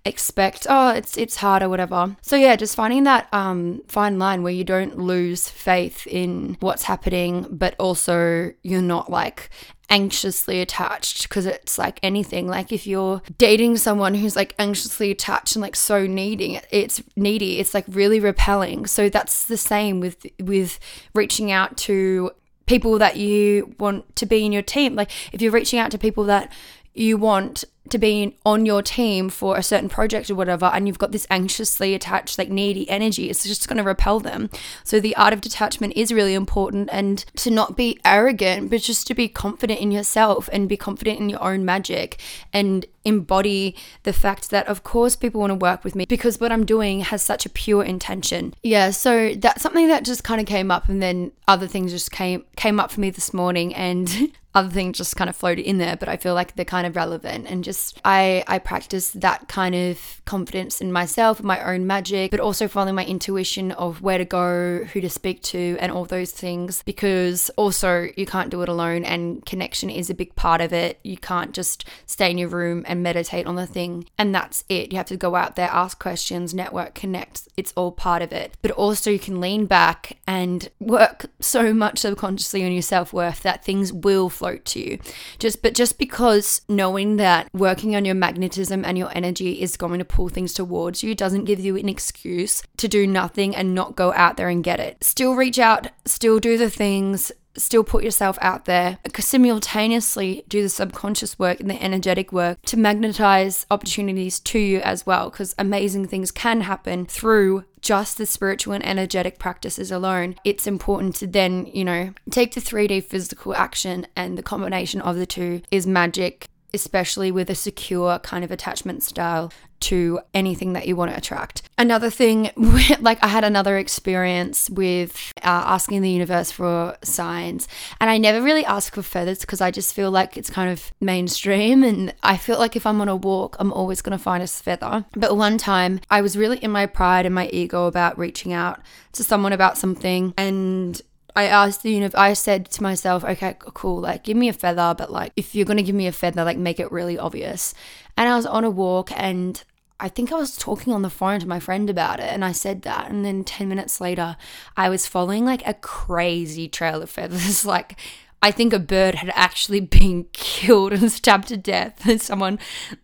expect 0.07 0.69
oh 0.71 0.91
it's 0.91 1.17
it's 1.17 1.35
hard 1.37 1.65
or 1.65 1.69
whatever 1.69 2.17
so 2.23 2.37
yeah 2.37 2.55
just 2.55 2.77
finding 2.77 3.03
that 3.03 3.27
um 3.33 3.83
fine 3.89 4.21
line 4.21 4.45
where 4.45 4.53
you 4.53 4.63
don't 4.63 4.97
lose 4.97 5.49
faith 5.49 6.07
in 6.07 6.57
what's 6.61 6.85
happening 6.85 7.45
but 7.51 7.75
also 7.81 8.53
you're 8.63 8.81
not 8.81 9.11
like 9.11 9.51
anxiously 9.91 10.61
attached 10.61 11.29
because 11.29 11.47
it's 11.47 11.79
like 11.79 11.99
anything. 12.03 12.49
Like 12.49 12.73
if 12.73 12.87
you're 12.87 13.23
dating 13.39 13.77
someone 13.77 14.15
who's 14.15 14.37
like 14.37 14.55
anxiously 14.59 15.11
attached 15.11 15.57
and 15.57 15.63
like 15.63 15.77
so 15.77 16.07
needing 16.07 16.61
it's 16.71 17.03
needy 17.15 17.59
it's 17.59 17.75
like 17.75 17.85
really 17.89 18.21
repelling. 18.21 18.87
So 18.87 19.09
that's 19.09 19.45
the 19.45 19.57
same 19.57 20.01
with 20.01 20.27
with 20.41 20.79
reaching 21.15 21.53
out 21.53 21.77
to 21.79 22.33
people 22.67 22.99
that 22.99 23.17
you 23.17 23.75
want 23.79 24.17
to 24.17 24.27
be 24.27 24.45
in 24.45 24.53
your 24.53 24.63
team. 24.63 24.95
Like 24.95 25.11
if 25.33 25.41
you're 25.41 25.53
reaching 25.53 25.79
out 25.79 25.91
to 25.93 25.99
people 25.99 26.25
that 26.25 26.53
you 26.95 27.17
want 27.17 27.65
to 27.91 27.99
be 27.99 28.37
on 28.45 28.67
your 28.67 28.83
team 28.83 29.29
for 29.29 29.57
a 29.57 29.63
certain 29.63 29.89
project 29.89 30.31
or 30.31 30.35
whatever 30.35 30.67
and 30.67 30.87
you've 30.87 30.99
got 30.99 31.13
this 31.13 31.27
anxiously 31.31 31.95
attached 31.95 32.39
like 32.39 32.49
needy 32.49 32.89
energy 32.89 33.31
it's 33.31 33.45
just 33.45 33.69
going 33.69 33.77
to 33.77 33.83
repel 33.83 34.21
them 34.21 34.51
so 34.85 35.01
the 35.01 35.17
art 35.17 35.33
of 35.33 35.41
detachment 35.41 35.93
is 35.97 36.13
really 36.13 36.35
important 36.35 36.89
and 36.93 37.25
to 37.37 37.51
not 37.51 37.77
be 37.77 37.99
arrogant 38.05 38.71
but 38.71 38.81
just 38.81 39.07
to 39.07 39.15
be 39.15 39.29
confident 39.29 39.81
in 39.81 39.91
yourself 39.91 40.49
and 40.53 40.69
be 40.69 40.77
confident 40.77 41.19
in 41.19 41.29
your 41.29 41.43
own 41.43 41.65
magic 41.65 42.21
and 42.53 42.87
embody 43.07 43.75
the 44.03 44.13
fact 44.13 44.51
that 44.51 44.67
of 44.67 44.83
course 44.83 45.15
people 45.15 45.41
want 45.41 45.53
to 45.53 45.55
work 45.55 45.85
with 45.85 45.95
me 45.95 46.05
because 46.07 46.41
what 46.41 46.51
I'm 46.51 46.67
doing 46.67 47.01
has 47.01 47.23
such 47.23 47.47
a 47.47 47.49
pure 47.49 47.85
intention. 47.85 48.53
Yeah, 48.63 48.91
so 48.91 49.35
that's 49.35 49.63
something 49.63 49.87
that 49.89 50.05
just 50.05 50.25
kind 50.25 50.41
of 50.41 50.47
came 50.47 50.71
up 50.73 50.89
and 50.89 51.01
then 51.01 51.31
other 51.47 51.69
things 51.69 51.93
just 51.93 52.11
came 52.11 52.45
came 52.57 52.81
up 52.81 52.91
for 52.91 53.01
me 53.01 53.11
this 53.11 53.33
morning 53.33 53.75
and 53.75 54.33
other 54.57 54.71
things 54.71 54.97
just 54.97 55.17
kind 55.17 55.29
of 55.29 55.37
floated 55.37 55.69
in 55.69 55.77
there, 55.77 55.97
but 55.97 56.09
I 56.09 56.17
feel 56.17 56.33
like 56.33 56.57
they're 56.57 56.65
kind 56.65 56.87
of 56.87 56.97
relevant 56.97 57.47
and 57.47 57.63
just 57.63 58.01
I 58.05 58.43
I 58.49 58.59
practice 58.59 59.11
that 59.11 59.49
kind 59.49 59.75
of 59.75 60.23
confidence 60.25 60.81
in 60.81 60.91
myself, 60.91 61.43
my 61.43 61.63
own 61.63 61.87
magic, 61.87 62.31
but 62.31 62.41
also 62.41 62.67
following 62.67 62.95
my 62.95 63.05
intuition 63.05 63.73
of 63.73 64.01
where 64.01 64.17
to 64.17 64.25
go, 64.25 64.85
who 64.93 65.01
to 65.03 65.11
speak 65.11 65.43
to, 65.43 65.77
and 65.79 65.93
all 65.93 66.07
those 66.07 66.33
things 66.33 66.83
because 66.85 67.51
also 67.57 68.09
you 68.17 68.25
can't 68.25 68.49
do 68.49 68.63
it 68.63 68.69
alone 68.71 69.05
and 69.05 69.45
connection 69.45 69.91
is 69.91 70.09
a 70.09 70.15
big 70.15 70.35
part 70.37 70.63
of 70.63 70.73
it. 70.73 71.01
You 71.05 71.19
can't 71.19 71.53
just 71.53 71.85
stay 72.07 72.31
in 72.31 72.39
your 72.39 72.49
room 72.49 72.83
and 72.89 73.03
meditate 73.03 73.47
on 73.47 73.57
the 73.57 73.67
thing 73.67 74.07
and 74.17 74.35
that's 74.35 74.65
it. 74.71 74.91
You 74.91 74.97
have 74.97 75.07
to 75.09 75.19
go 75.19 75.35
out 75.35 75.57
there, 75.57 75.69
ask 75.71 75.99
questions, 75.99 76.55
network, 76.55 76.95
connect. 76.95 77.47
It's 77.59 77.75
all 77.77 77.93
part 77.93 78.23
of 78.23 78.33
it. 78.33 78.57
But 78.63 78.71
also 78.71 79.11
you 79.11 79.19
can 79.19 79.39
lean 79.39 79.67
back 79.67 80.17
and 80.27 80.71
work 80.81 81.27
so 81.41 81.75
much 81.75 81.99
subconsciously 81.99 82.65
on 82.65 82.73
your 82.73 82.81
self-worth 82.81 83.43
that 83.43 83.63
things 83.63 83.93
will 83.93 84.31
flow 84.31 84.46
float 84.47 84.65
to 84.65 84.81
you. 84.81 84.99
Just 85.39 85.63
but 85.63 85.75
just 85.75 85.99
because 85.99 86.63
knowing 86.69 87.17
that 87.17 87.49
working 87.53 87.97
on 87.97 88.05
your 88.05 88.15
magnetism 88.15 88.85
and 88.85 88.97
your 88.97 89.11
energy 89.15 89.61
is 89.61 89.77
going 89.77 89.99
to 89.99 90.05
pull 90.05 90.29
things 90.29 90.55
towards 90.55 91.03
you 91.03 91.15
doesn't 91.15 91.45
give 91.45 91.61
you 91.61 91.77
an 91.77 91.89
excuse 91.89 92.63
to 92.77 92.87
do 92.87 93.07
nothing 93.07 93.57
and 93.57 93.75
not 93.75 93.97
go 93.97 94.13
out 94.13 94.37
there 94.37 94.49
and 94.49 94.63
get 94.63 94.79
it. 94.79 95.03
Still 95.03 95.35
reach 95.35 95.59
out, 95.59 95.89
still 96.05 96.39
do 96.39 96.57
the 96.57 96.71
things, 96.71 97.33
still 97.57 97.85
put 97.85 98.05
yourself 98.05 98.39
out 98.41 98.65
there, 98.67 98.99
simultaneously 99.19 100.45
do 100.49 100.63
the 100.63 100.69
subconscious 100.69 101.39
work 101.39 101.61
and 101.61 101.71
the 101.71 101.83
energetic 101.83 102.33
work 102.33 102.61
to 102.63 102.77
magnetize 102.77 103.67
opportunities 103.71 104.41
to 104.41 104.59
you 104.59 104.81
as 104.81 105.07
well, 105.07 105.31
because 105.31 105.55
amazing 105.59 106.07
things 106.07 106.31
can 106.31 106.63
happen 106.63 107.07
through 107.07 107.65
just 107.81 108.19
the 108.19 108.27
spiritual 108.27 108.73
and 108.73 108.85
energetic 108.85 109.39
practices 109.39 109.91
alone. 109.91 110.35
It's 110.45 110.67
important 110.67 111.15
to 111.17 111.27
then, 111.27 111.67
you 111.67 111.85
know, 111.85 112.13
take 112.31 112.55
the 112.55 112.61
3D 112.61 113.05
physical 113.05 113.55
action, 113.55 114.07
and 114.17 114.37
the 114.37 114.43
combination 114.43 115.01
of 115.01 115.17
the 115.17 115.27
two 115.27 115.63
is 115.71 115.87
magic 115.87 116.49
especially 116.77 117.33
with 117.33 117.51
a 117.51 117.57
secure 117.57 118.21
kind 118.21 118.45
of 118.45 118.53
attachment 118.53 119.03
style 119.03 119.51
to 119.79 120.21
anything 120.33 120.73
that 120.73 120.87
you 120.87 120.97
want 120.97 121.11
to 121.11 121.17
attract. 121.17 121.63
Another 121.79 122.11
thing, 122.11 122.51
like 123.01 123.23
I 123.23 123.29
had 123.29 123.45
another 123.45 123.77
experience 123.77 124.71
with 124.71 125.33
uh, 125.39 125.65
asking 125.67 126.03
the 126.03 126.11
universe 126.11 126.51
for 126.51 126.97
signs, 127.03 127.69
and 128.01 128.09
I 128.09 128.19
never 128.19 128.43
really 128.43 128.65
ask 128.65 128.95
for 128.95 129.03
feathers 129.03 129.41
because 129.41 129.61
I 129.61 129.71
just 129.71 129.95
feel 129.95 130.11
like 130.11 130.37
it's 130.37 130.51
kind 130.51 130.71
of 130.71 130.93
mainstream, 131.01 131.83
and 131.83 132.15
I 132.23 132.37
feel 132.37 132.59
like 132.59 132.77
if 132.77 132.87
I'm 132.87 133.01
on 133.01 133.09
a 133.09 133.17
walk, 133.17 133.57
I'm 133.59 133.73
always 133.73 134.03
going 134.03 134.17
to 134.17 134.23
find 134.23 134.43
a 134.43 134.47
feather. 134.47 135.05
But 135.13 135.37
one 135.37 135.59
time, 135.59 136.01
I 136.11 136.21
was 136.21 136.39
really 136.39 136.59
in 136.59 136.71
my 136.71 136.87
pride 136.87 137.27
and 137.27 137.35
my 137.35 137.49
ego 137.49 137.87
about 137.87 138.19
reaching 138.19 138.53
out 138.53 138.81
to 139.13 139.25
someone 139.25 139.53
about 139.53 139.77
something, 139.77 140.33
and 140.37 141.01
I 141.37 141.45
asked 141.45 141.83
the 141.83 141.93
universe, 141.93 142.19
I 142.19 142.33
said 142.33 142.71
to 142.71 142.83
myself, 142.83 143.23
okay, 143.23 143.57
cool, 143.59 144.01
like 144.01 144.25
give 144.25 144.39
me 144.39 144.49
a 144.49 144.55
feather, 144.55 144.95
but 144.97 145.13
like 145.13 145.33
if 145.37 145.55
you're 145.55 145.67
going 145.67 145.77
to 145.77 145.83
give 145.83 145.95
me 145.95 146.07
a 146.07 146.13
feather, 146.13 146.43
like 146.45 146.57
make 146.57 146.81
it 146.81 146.91
really 146.91 147.19
obvious. 147.19 147.75
And 148.17 148.27
I 148.27 148.37
was 148.37 148.47
on 148.47 148.65
a 148.65 148.71
walk 148.71 149.11
and 149.15 149.63
I 150.01 150.09
think 150.09 150.33
I 150.33 150.37
was 150.37 150.57
talking 150.57 150.95
on 150.95 151.03
the 151.03 151.11
phone 151.11 151.41
to 151.41 151.47
my 151.47 151.61
friend 151.61 151.91
about 151.91 152.21
it 152.21 152.33
and 152.33 152.43
I 152.43 152.53
said 152.53 152.83
that. 152.83 153.11
And 153.11 153.23
then 153.23 153.45
10 153.45 153.69
minutes 153.69 154.01
later, 154.01 154.39
I 154.79 154.89
was 154.89 155.07
following 155.07 155.45
like 155.45 155.67
a 155.67 155.75
crazy 155.75 156.69
trail 156.69 157.03
of 157.03 157.11
feathers. 157.11 157.67
like, 157.67 157.99
I 158.43 158.51
think 158.51 158.73
a 158.73 158.79
bird 158.79 159.17
had 159.17 159.31
actually 159.35 159.81
been 159.99 160.25
killed 160.33 160.93
and 160.93 161.11
stabbed 161.11 161.49
to 161.49 161.57
death, 161.57 162.07
and 162.07 162.21
someone 162.21 162.59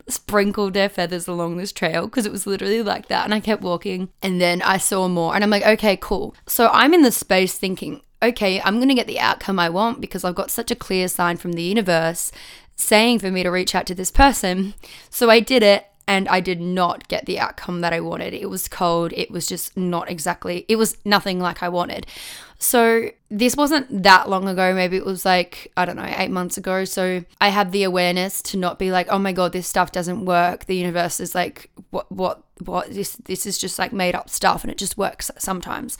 sprinkled 0.08 0.74
their 0.74 0.88
feathers 0.88 1.26
along 1.26 1.56
this 1.56 1.72
trail 1.72 2.06
because 2.06 2.26
it 2.26 2.32
was 2.32 2.46
literally 2.46 2.82
like 2.82 3.08
that. 3.08 3.24
And 3.24 3.34
I 3.34 3.40
kept 3.40 3.62
walking, 3.62 4.10
and 4.22 4.40
then 4.40 4.62
I 4.62 4.76
saw 4.76 5.08
more, 5.08 5.34
and 5.34 5.42
I'm 5.42 5.50
like, 5.50 5.66
okay, 5.66 5.96
cool. 5.96 6.34
So 6.46 6.68
I'm 6.68 6.94
in 6.94 7.02
the 7.02 7.10
space 7.10 7.58
thinking, 7.58 8.02
okay, 8.22 8.60
I'm 8.60 8.76
going 8.76 8.88
to 8.88 8.94
get 8.94 9.06
the 9.06 9.20
outcome 9.20 9.58
I 9.58 9.68
want 9.68 10.00
because 10.00 10.24
I've 10.24 10.34
got 10.34 10.50
such 10.50 10.70
a 10.70 10.76
clear 10.76 11.08
sign 11.08 11.36
from 11.36 11.52
the 11.52 11.62
universe 11.62 12.32
saying 12.76 13.18
for 13.18 13.30
me 13.30 13.42
to 13.42 13.50
reach 13.50 13.74
out 13.74 13.86
to 13.86 13.94
this 13.94 14.10
person. 14.10 14.74
So 15.10 15.30
I 15.30 15.40
did 15.40 15.62
it 15.62 15.86
and 16.06 16.28
I 16.28 16.40
did 16.40 16.60
not 16.60 17.08
get 17.08 17.26
the 17.26 17.38
outcome 17.38 17.80
that 17.80 17.92
I 17.92 18.00
wanted. 18.00 18.34
It 18.34 18.50
was 18.50 18.68
cold. 18.68 19.12
It 19.14 19.30
was 19.30 19.46
just 19.46 19.76
not 19.76 20.10
exactly, 20.10 20.64
it 20.68 20.76
was 20.76 20.96
nothing 21.04 21.40
like 21.40 21.62
I 21.62 21.68
wanted. 21.68 22.06
So 22.58 23.10
this 23.28 23.56
wasn't 23.56 24.02
that 24.02 24.28
long 24.28 24.48
ago. 24.48 24.74
Maybe 24.74 24.96
it 24.96 25.04
was 25.04 25.24
like, 25.24 25.72
I 25.76 25.84
don't 25.84 25.96
know, 25.96 26.12
eight 26.16 26.30
months 26.30 26.56
ago. 26.56 26.84
So 26.84 27.24
I 27.40 27.48
had 27.48 27.72
the 27.72 27.82
awareness 27.82 28.40
to 28.42 28.56
not 28.56 28.78
be 28.78 28.92
like, 28.92 29.08
oh 29.10 29.18
my 29.18 29.32
God, 29.32 29.52
this 29.52 29.66
stuff 29.66 29.90
doesn't 29.90 30.24
work. 30.24 30.66
The 30.66 30.76
universe 30.76 31.18
is 31.18 31.34
like, 31.34 31.70
what, 31.90 32.10
what, 32.10 32.42
what, 32.64 32.92
this, 32.92 33.16
this 33.24 33.46
is 33.46 33.58
just 33.58 33.78
like 33.78 33.92
made 33.92 34.14
up 34.14 34.30
stuff 34.30 34.62
and 34.62 34.70
it 34.70 34.78
just 34.78 34.96
works 34.96 35.30
sometimes. 35.38 35.98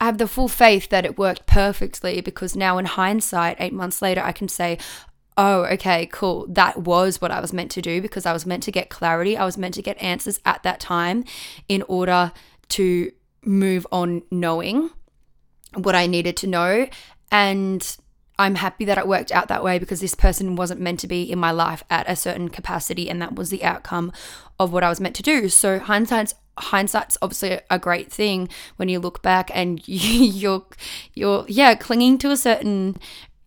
I 0.00 0.04
have 0.04 0.18
the 0.18 0.28
full 0.28 0.48
faith 0.48 0.88
that 0.90 1.04
it 1.04 1.18
worked 1.18 1.46
perfectly 1.46 2.20
because 2.20 2.54
now, 2.54 2.78
in 2.78 2.84
hindsight, 2.84 3.56
eight 3.58 3.72
months 3.72 4.00
later, 4.00 4.22
I 4.22 4.32
can 4.32 4.48
say, 4.48 4.78
oh, 5.36 5.64
okay, 5.64 6.06
cool. 6.06 6.46
That 6.48 6.82
was 6.82 7.20
what 7.20 7.30
I 7.30 7.40
was 7.40 7.52
meant 7.52 7.70
to 7.72 7.82
do 7.82 8.00
because 8.00 8.26
I 8.26 8.32
was 8.32 8.46
meant 8.46 8.62
to 8.64 8.72
get 8.72 8.90
clarity. 8.90 9.36
I 9.36 9.44
was 9.44 9.56
meant 9.58 9.74
to 9.74 9.82
get 9.82 10.00
answers 10.02 10.40
at 10.44 10.62
that 10.62 10.80
time 10.80 11.24
in 11.68 11.82
order 11.88 12.32
to 12.70 13.12
move 13.44 13.86
on 13.92 14.22
knowing 14.30 14.90
what 15.74 15.94
I 15.94 16.06
needed 16.06 16.36
to 16.38 16.46
know. 16.46 16.88
And 17.30 17.96
I'm 18.38 18.56
happy 18.56 18.84
that 18.84 18.98
it 18.98 19.08
worked 19.08 19.32
out 19.32 19.48
that 19.48 19.64
way 19.64 19.78
because 19.78 20.00
this 20.00 20.14
person 20.14 20.54
wasn't 20.54 20.80
meant 20.80 21.00
to 21.00 21.08
be 21.08 21.30
in 21.30 21.38
my 21.38 21.50
life 21.50 21.82
at 21.90 22.08
a 22.08 22.14
certain 22.14 22.48
capacity, 22.48 23.10
and 23.10 23.20
that 23.20 23.34
was 23.34 23.50
the 23.50 23.64
outcome 23.64 24.12
of 24.60 24.72
what 24.72 24.84
I 24.84 24.88
was 24.88 25.00
meant 25.00 25.16
to 25.16 25.22
do. 25.22 25.48
So 25.48 25.78
hindsight's 25.78 26.34
hindsight's 26.64 27.18
obviously 27.22 27.60
a 27.70 27.78
great 27.78 28.12
thing 28.12 28.48
when 28.76 28.88
you 28.88 28.98
look 28.98 29.22
back 29.22 29.50
and 29.54 29.80
you're 29.86 30.64
you're 31.14 31.44
yeah 31.48 31.74
clinging 31.74 32.18
to 32.18 32.30
a 32.30 32.36
certain 32.36 32.96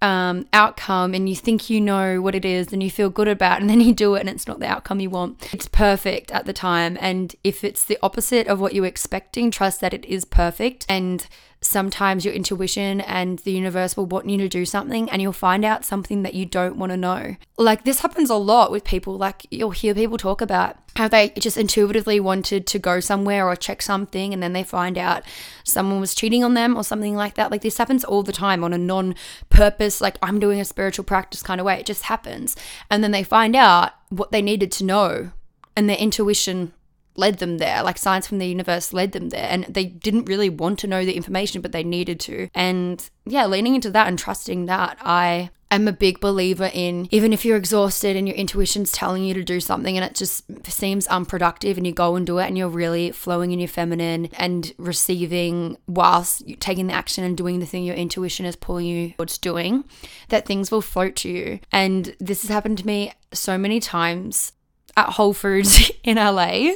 um, 0.01 0.47
outcome 0.51 1.13
and 1.13 1.29
you 1.29 1.35
think 1.35 1.69
you 1.69 1.79
know 1.79 2.21
what 2.21 2.33
it 2.33 2.43
is 2.43 2.73
and 2.73 2.81
you 2.81 2.89
feel 2.89 3.09
good 3.09 3.27
about 3.27 3.57
it 3.57 3.61
and 3.61 3.69
then 3.69 3.81
you 3.81 3.93
do 3.93 4.15
it 4.15 4.21
and 4.21 4.29
it's 4.29 4.47
not 4.47 4.59
the 4.59 4.67
outcome 4.67 4.99
you 4.99 5.09
want. 5.09 5.53
It's 5.53 5.67
perfect 5.67 6.31
at 6.31 6.45
the 6.45 6.53
time. 6.53 6.97
And 6.99 7.35
if 7.43 7.63
it's 7.63 7.85
the 7.85 7.99
opposite 8.01 8.47
of 8.47 8.59
what 8.59 8.73
you're 8.73 8.85
expecting, 8.85 9.51
trust 9.51 9.81
that 9.81 9.93
it 9.93 10.05
is 10.05 10.25
perfect. 10.25 10.85
And 10.89 11.27
sometimes 11.63 12.25
your 12.25 12.33
intuition 12.33 13.01
and 13.01 13.39
the 13.39 13.51
universe 13.51 13.95
will 13.95 14.07
want 14.07 14.27
you 14.27 14.37
to 14.37 14.49
do 14.49 14.65
something 14.65 15.07
and 15.11 15.21
you'll 15.21 15.31
find 15.31 15.63
out 15.63 15.85
something 15.85 16.23
that 16.23 16.33
you 16.33 16.43
don't 16.43 16.75
want 16.75 16.91
to 16.91 16.97
know. 16.97 17.35
Like 17.57 17.83
this 17.83 17.99
happens 17.99 18.31
a 18.31 18.35
lot 18.35 18.71
with 18.71 18.83
people. 18.83 19.15
Like 19.15 19.45
you'll 19.51 19.69
hear 19.69 19.93
people 19.93 20.17
talk 20.17 20.41
about 20.41 20.77
how 20.95 21.07
they 21.07 21.29
just 21.29 21.57
intuitively 21.57 22.19
wanted 22.19 22.65
to 22.65 22.79
go 22.79 22.99
somewhere 22.99 23.47
or 23.47 23.55
check 23.55 23.83
something 23.83 24.33
and 24.33 24.41
then 24.41 24.53
they 24.53 24.63
find 24.63 24.97
out 24.97 25.23
someone 25.63 26.01
was 26.01 26.15
cheating 26.15 26.43
on 26.43 26.55
them 26.55 26.75
or 26.75 26.83
something 26.83 27.15
like 27.15 27.35
that. 27.35 27.51
Like 27.51 27.61
this 27.61 27.77
happens 27.77 28.03
all 28.03 28.23
the 28.23 28.33
time 28.33 28.63
on 28.63 28.73
a 28.73 28.77
non 28.79 29.13
purpose, 29.49 30.01
like 30.01 30.17
I'm 30.23 30.39
doing 30.39 30.59
a 30.59 30.65
spiritual 30.65 31.05
practice 31.05 31.43
kind 31.43 31.61
of 31.61 31.65
way. 31.65 31.79
It 31.79 31.85
just 31.85 32.03
happens. 32.03 32.55
And 32.89 33.03
then 33.03 33.11
they 33.11 33.23
find 33.23 33.55
out 33.55 33.91
what 34.09 34.31
they 34.31 34.41
needed 34.41 34.71
to 34.73 34.83
know 34.83 35.31
and 35.77 35.87
their 35.87 35.97
intuition 35.97 36.73
led 37.15 37.39
them 37.39 37.57
there. 37.57 37.83
Like 37.83 37.97
signs 37.97 38.27
from 38.27 38.39
the 38.39 38.47
universe 38.47 38.93
led 38.93 39.11
them 39.11 39.29
there. 39.29 39.47
And 39.49 39.65
they 39.65 39.85
didn't 39.85 40.25
really 40.25 40.49
want 40.49 40.79
to 40.79 40.87
know 40.87 41.05
the 41.05 41.15
information, 41.15 41.61
but 41.61 41.71
they 41.71 41.83
needed 41.83 42.19
to. 42.21 42.49
And 42.53 43.07
yeah, 43.25 43.45
leaning 43.45 43.75
into 43.75 43.91
that 43.91 44.07
and 44.07 44.17
trusting 44.17 44.65
that, 44.65 44.97
I 45.01 45.49
am 45.71 45.87
a 45.87 45.93
big 45.93 46.19
believer 46.19 46.69
in 46.73 47.07
even 47.11 47.31
if 47.31 47.45
you're 47.45 47.57
exhausted 47.57 48.15
and 48.15 48.27
your 48.27 48.35
intuition's 48.35 48.91
telling 48.91 49.23
you 49.23 49.33
to 49.33 49.43
do 49.43 49.59
something 49.59 49.97
and 49.97 50.05
it 50.05 50.13
just 50.13 50.43
seems 50.69 51.07
unproductive 51.07 51.77
and 51.77 51.87
you 51.87 51.93
go 51.93 52.15
and 52.15 52.27
do 52.27 52.37
it 52.37 52.47
and 52.47 52.57
you're 52.57 52.67
really 52.67 53.09
flowing 53.11 53.51
in 53.51 53.59
your 53.59 53.69
feminine 53.69 54.27
and 54.33 54.73
receiving 54.77 55.77
whilst 55.87 56.43
taking 56.59 56.87
the 56.87 56.93
action 56.93 57.23
and 57.23 57.37
doing 57.37 57.59
the 57.59 57.65
thing 57.65 57.85
your 57.85 57.95
intuition 57.95 58.45
is 58.45 58.55
pulling 58.55 58.85
you 58.85 59.11
towards 59.11 59.37
doing, 59.37 59.85
that 60.27 60.45
things 60.45 60.71
will 60.71 60.81
float 60.81 61.15
to 61.15 61.29
you. 61.29 61.59
And 61.71 62.15
this 62.19 62.41
has 62.41 62.51
happened 62.51 62.77
to 62.79 62.87
me 62.87 63.13
so 63.33 63.57
many 63.57 63.79
times 63.79 64.51
at 64.97 65.09
Whole 65.09 65.33
Foods 65.33 65.91
in 66.03 66.17
LA, 66.17 66.73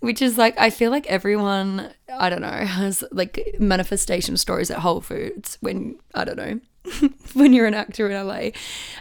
which 0.00 0.22
is 0.22 0.38
like, 0.38 0.58
I 0.58 0.70
feel 0.70 0.90
like 0.90 1.06
everyone, 1.06 1.92
I 2.12 2.30
don't 2.30 2.42
know, 2.42 2.48
has 2.48 3.04
like 3.10 3.56
manifestation 3.58 4.36
stories 4.36 4.70
at 4.70 4.78
Whole 4.78 5.00
Foods 5.00 5.58
when, 5.60 5.98
I 6.14 6.24
don't 6.24 6.36
know, 6.36 6.60
when 7.34 7.52
you're 7.52 7.66
an 7.66 7.74
actor 7.74 8.08
in 8.08 8.26
LA. 8.26 8.50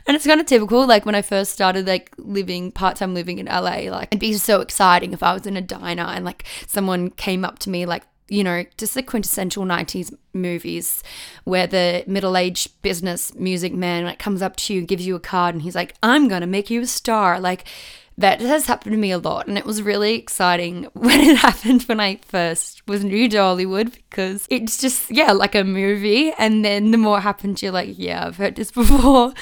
And 0.05 0.15
it's 0.15 0.25
kind 0.25 0.39
of 0.39 0.47
typical. 0.47 0.85
Like 0.85 1.05
when 1.05 1.15
I 1.15 1.21
first 1.21 1.53
started 1.53 1.87
like 1.87 2.13
living 2.17 2.71
part 2.71 2.97
time 2.97 3.13
living 3.13 3.39
in 3.39 3.45
LA, 3.45 3.89
like 3.89 4.09
it'd 4.11 4.19
be 4.19 4.33
so 4.33 4.61
exciting 4.61 5.13
if 5.13 5.23
I 5.23 5.33
was 5.33 5.45
in 5.45 5.57
a 5.57 5.61
diner 5.61 6.03
and 6.03 6.25
like 6.25 6.45
someone 6.67 7.09
came 7.11 7.45
up 7.45 7.59
to 7.59 7.69
me 7.69 7.85
like 7.85 8.03
you 8.29 8.43
know, 8.43 8.65
just 8.77 8.93
the 8.93 9.03
quintessential 9.03 9.63
90s 9.63 10.13
movies 10.33 11.01
where 11.45 11.65
the 11.65 12.03
middle 12.07 12.35
aged 12.35 12.81
business 12.81 13.33
music 13.35 13.73
man 13.73 14.03
like 14.03 14.19
comes 14.19 14.41
up 14.41 14.55
to 14.57 14.73
you, 14.73 14.81
gives 14.81 15.07
you 15.07 15.15
a 15.15 15.19
card, 15.19 15.55
and 15.55 15.61
he's 15.61 15.75
like, 15.75 15.95
I'm 16.03 16.27
gonna 16.27 16.47
make 16.47 16.69
you 16.69 16.81
a 16.81 16.87
star. 16.87 17.39
Like 17.39 17.65
that 18.17 18.41
has 18.41 18.65
happened 18.65 18.93
to 18.93 18.97
me 18.97 19.11
a 19.11 19.17
lot 19.17 19.47
and 19.47 19.57
it 19.57 19.65
was 19.65 19.81
really 19.81 20.15
exciting 20.15 20.83
when 20.93 21.19
it 21.19 21.37
happened 21.37 21.83
when 21.83 21.99
I 21.99 22.15
first 22.23 22.85
was 22.87 23.03
new 23.03 23.29
to 23.29 23.37
Hollywood 23.37 23.91
because 23.91 24.47
it's 24.49 24.77
just 24.77 25.11
yeah 25.11 25.31
like 25.31 25.55
a 25.55 25.63
movie 25.63 26.31
and 26.37 26.65
then 26.65 26.91
the 26.91 26.97
more 26.97 27.19
it 27.19 27.21
happens 27.21 27.61
you're 27.61 27.71
like 27.71 27.97
yeah 27.97 28.25
I've 28.25 28.37
heard 28.37 28.55
this 28.55 28.71
before. 28.81 29.33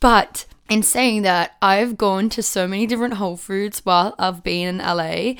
But 0.00 0.46
in 0.68 0.82
saying 0.82 1.22
that 1.22 1.56
I've 1.60 1.96
gone 1.96 2.28
to 2.30 2.42
so 2.42 2.66
many 2.66 2.86
different 2.86 3.14
Whole 3.14 3.36
Foods 3.36 3.80
while 3.84 4.14
I've 4.18 4.42
been 4.42 4.68
in 4.68 4.78
LA 4.78 5.34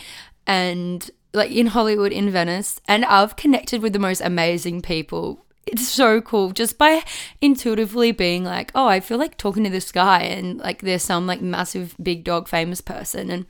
and 0.47 1.11
like 1.33 1.51
in 1.51 1.69
Hollywood 1.69 2.13
in 2.13 2.31
Venice 2.31 2.81
and 2.87 3.05
I've 3.05 3.37
connected 3.37 3.83
with 3.83 3.93
the 3.93 3.99
most 3.99 4.21
amazing 4.21 4.83
people 4.83 5.44
it's 5.67 5.89
so 5.89 6.21
cool 6.21 6.53
just 6.53 6.79
by 6.79 7.03
intuitively 7.41 8.13
being 8.13 8.45
like, 8.45 8.71
oh, 8.75 8.87
I 8.87 9.01
feel 9.01 9.19
like 9.19 9.37
talking 9.37 9.65
to 9.65 9.71
this 9.71 9.93
guy 9.93 10.21
and 10.21 10.59
like 10.59 10.83
there's 10.83 11.03
some 11.03 11.27
like 11.27 11.41
massive 11.41 11.95
big 12.03 12.25
dog 12.25 12.49
famous 12.49 12.81
person. 12.81 13.31
And 13.31 13.47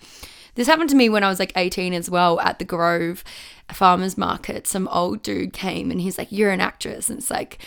this 0.55 0.69
happened 0.69 0.91
to 0.91 0.97
me 0.97 1.09
when 1.09 1.25
I 1.25 1.29
was 1.29 1.39
like 1.39 1.53
18 1.57 1.93
as 1.93 2.09
well 2.09 2.41
at 2.41 2.59
the 2.59 2.65
Grove 2.65 3.25
farmers 3.73 4.17
market. 4.17 4.67
Some 4.67 4.89
old 4.89 5.23
dude 5.23 5.53
came 5.53 5.91
and 5.91 6.01
he's 6.01 6.19
like, 6.19 6.31
You're 6.31 6.53
an 6.53 6.61
actress. 6.61 7.09
And 7.09 7.19
it's 7.19 7.31
like, 7.31 7.59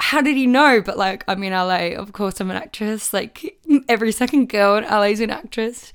how 0.00 0.20
did 0.20 0.36
he 0.36 0.46
know? 0.46 0.80
But 0.80 0.96
like, 0.96 1.24
I'm 1.26 1.42
in 1.42 1.52
LA. 1.52 1.96
Of 1.96 2.12
course, 2.12 2.40
I'm 2.40 2.50
an 2.50 2.56
actress. 2.56 3.12
Like, 3.12 3.58
every 3.88 4.12
second 4.12 4.48
girl 4.48 4.76
in 4.76 4.84
LA 4.84 5.02
is 5.04 5.20
an 5.20 5.30
actress. 5.30 5.92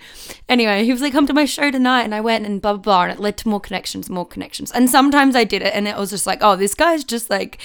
Anyway, 0.50 0.84
he 0.84 0.92
was 0.92 1.02
like, 1.02 1.14
come 1.14 1.28
to 1.28 1.34
my 1.34 1.46
show 1.46 1.72
tonight. 1.72 2.04
And 2.04 2.14
I 2.14 2.22
went 2.22 2.46
and 2.46 2.62
blah, 2.62 2.74
blah, 2.74 2.82
blah. 2.82 3.04
And 3.04 3.14
it 3.14 3.20
led 3.20 3.38
to 3.38 3.48
more 3.48 3.62
connections, 3.62 4.10
more 4.10 4.26
connections. 4.26 4.72
And 4.72 4.90
sometimes 4.90 5.36
I 5.36 5.46
did 5.46 5.62
it. 5.62 5.74
And 5.74 5.88
it 5.88 5.98
was 5.98 6.10
just 6.10 6.28
like, 6.28 6.40
oh, 6.42 6.56
this 6.56 6.76
guy's 6.76 7.04
just 7.04 7.30
like 7.30 7.60